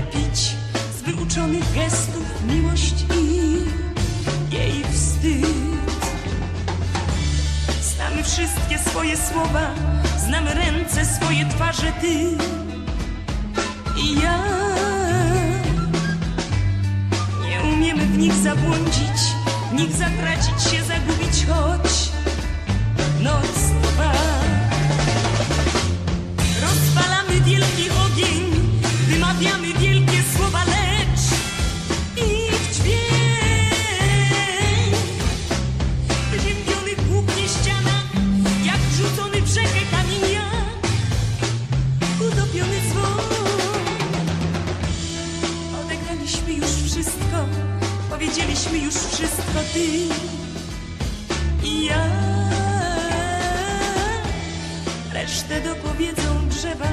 [0.06, 0.56] Ulepić
[0.98, 3.58] z wyuczonych gestów miłość i
[4.56, 5.46] jej wstyd.
[7.82, 9.70] Znamy wszystkie swoje słowa,
[10.28, 12.38] znamy ręce, swoje twarze, ty
[14.02, 14.44] i ja.
[17.42, 19.20] Nie umiemy w nich zabłądzić,
[19.72, 22.10] w nich zatracić się, zagubić, choć
[23.24, 23.65] noc
[48.66, 49.80] powiedzieliśmy już wszystko, ty
[51.68, 52.06] i ja.
[55.14, 56.88] Resztę dopowiedzą drzewa,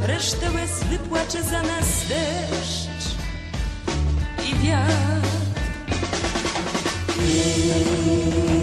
[0.00, 3.16] resztę łez wypłacze za nas deszcz
[4.50, 4.92] i wiatr.
[7.24, 8.61] Oh,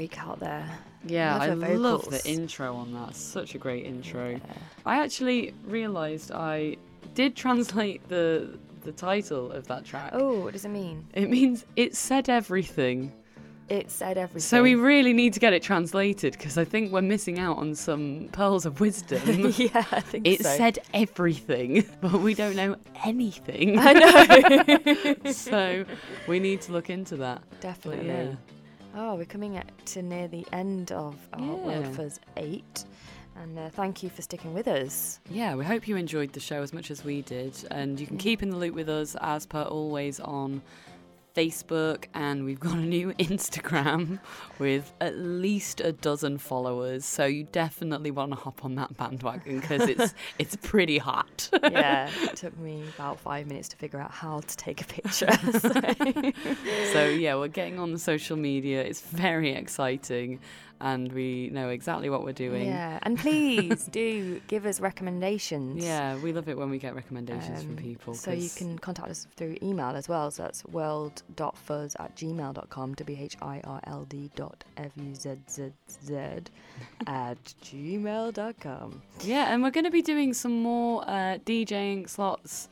[0.00, 0.66] breakout there.
[1.04, 3.14] Yeah, Love I love the intro on that.
[3.14, 4.40] Such a great intro.
[4.86, 6.76] I actually realised I
[7.14, 10.12] did translate the the title of that track.
[10.14, 11.06] Oh, what does it mean?
[11.12, 13.12] It means it said everything.
[13.68, 14.40] It said everything.
[14.40, 17.74] So we really need to get it translated because I think we're missing out on
[17.74, 19.52] some pearls of wisdom.
[19.56, 20.56] yeah, I think it so.
[20.56, 23.78] said everything, but we don't know anything.
[23.78, 25.30] I know.
[25.30, 25.84] so
[26.26, 27.42] we need to look into that.
[27.50, 28.08] But Definitely.
[28.08, 28.34] yeah.
[28.96, 31.92] Oh, we're coming at, to near the end of our World Yeah.
[31.92, 32.84] Fuzz 8.
[33.36, 35.20] And uh, thank you for sticking with us.
[35.30, 37.54] Yeah, we hope you enjoyed the show as much as we did.
[37.70, 40.60] And you can keep in the loop with us as per always on
[41.34, 42.04] Facebook.
[42.14, 44.18] And we've got a new Instagram
[44.58, 47.04] with at least a dozen followers.
[47.04, 51.48] So you definitely want to hop on that bandwagon because it's it's pretty hot.
[51.62, 55.30] yeah, it took me about five minutes to figure out how to take a picture.
[55.58, 56.32] so-
[56.92, 58.82] so yeah, we're getting on the social media.
[58.82, 60.40] It's very exciting,
[60.80, 62.66] and we know exactly what we're doing.
[62.66, 65.82] Yeah, and please do give us recommendations.
[65.84, 68.14] Yeah, we love it when we get recommendations from Um, people.
[68.14, 70.30] So you can contact us through email as well.
[70.30, 76.14] So that's world.fuzz at gmail.com, W-H-I-R-L-D dot F-U-Z-Z-Z
[77.06, 79.02] at gmail.com.
[79.22, 82.68] Yeah, and we're going to be doing some more uh, DJing slots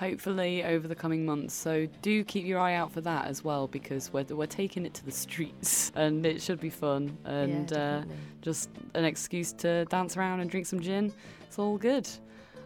[0.00, 1.52] hopefully over the coming months.
[1.54, 4.94] So do keep your eye out for that as well because we're, we're taking it
[4.94, 8.02] to the streets and it should be fun and uh,
[8.40, 11.12] just an excuse to dance around and drink some gin.
[11.46, 12.08] It's all good.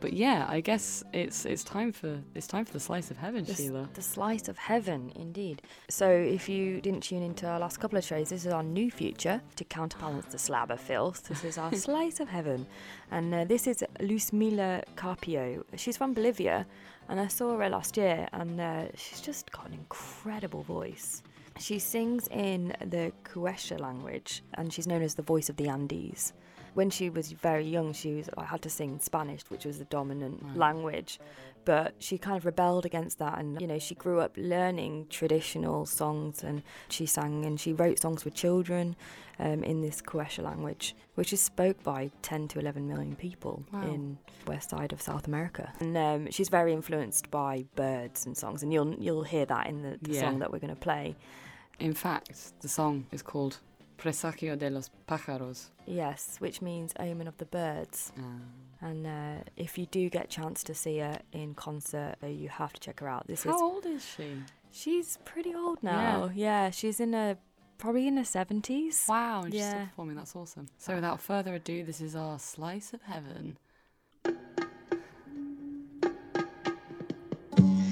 [0.00, 3.42] But yeah, I guess it's it's time for it's time for the slice of heaven,
[3.44, 3.88] The, Sheila.
[3.94, 5.62] the slice of heaven, indeed.
[5.88, 8.90] So, if you didn't tune into our last couple of shows, this is our new
[8.90, 11.26] future to counterbalance the slab of filth.
[11.28, 12.66] This is our slice of heaven,
[13.10, 15.64] and uh, this is Luzmila Carpio.
[15.76, 16.66] She's from Bolivia,
[17.08, 21.22] and I saw her last year, and uh, she's just got an incredible voice.
[21.58, 26.32] She sings in the Quechua language, and she's known as the voice of the Andes.
[26.74, 29.84] When she was very young, she was I had to sing Spanish, which was the
[29.84, 30.56] dominant Right.
[30.56, 31.20] language
[31.64, 35.86] but she kind of rebelled against that and you know she grew up learning traditional
[35.86, 38.96] songs and she sang and she wrote songs for children
[39.38, 43.82] um, in this Quechua language which is spoke by 10 to 11 million people Wow.
[43.82, 48.62] in west side of South America and um, she's very influenced by birds and songs
[48.62, 50.20] and you'll you'll hear that in the, the Yeah.
[50.22, 51.16] song that we're going to play
[51.80, 53.58] In fact, the song is called
[53.98, 55.70] Presagio de los Pájaros.
[55.86, 58.22] yes which means omen of the birds Ah.
[58.84, 62.48] And uh, if you do get a chance to see her in concert uh, you
[62.48, 64.36] have to check her out this How is old is she?
[64.70, 66.30] She's pretty old now.
[66.34, 67.38] Yeah, yeah she's in a
[67.78, 69.06] probably in her seventies.
[69.08, 70.16] Wow, and she's still performing.
[70.16, 70.66] That's awesome.
[70.78, 73.56] So without further ado, this is our slice of heaven.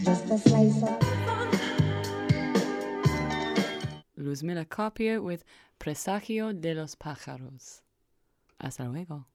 [0.05, 0.99] Just a slice of
[4.19, 5.45] Luzmila Carpio with
[5.79, 7.81] Presagio de los Pájaros.
[8.61, 9.27] Hasta luego.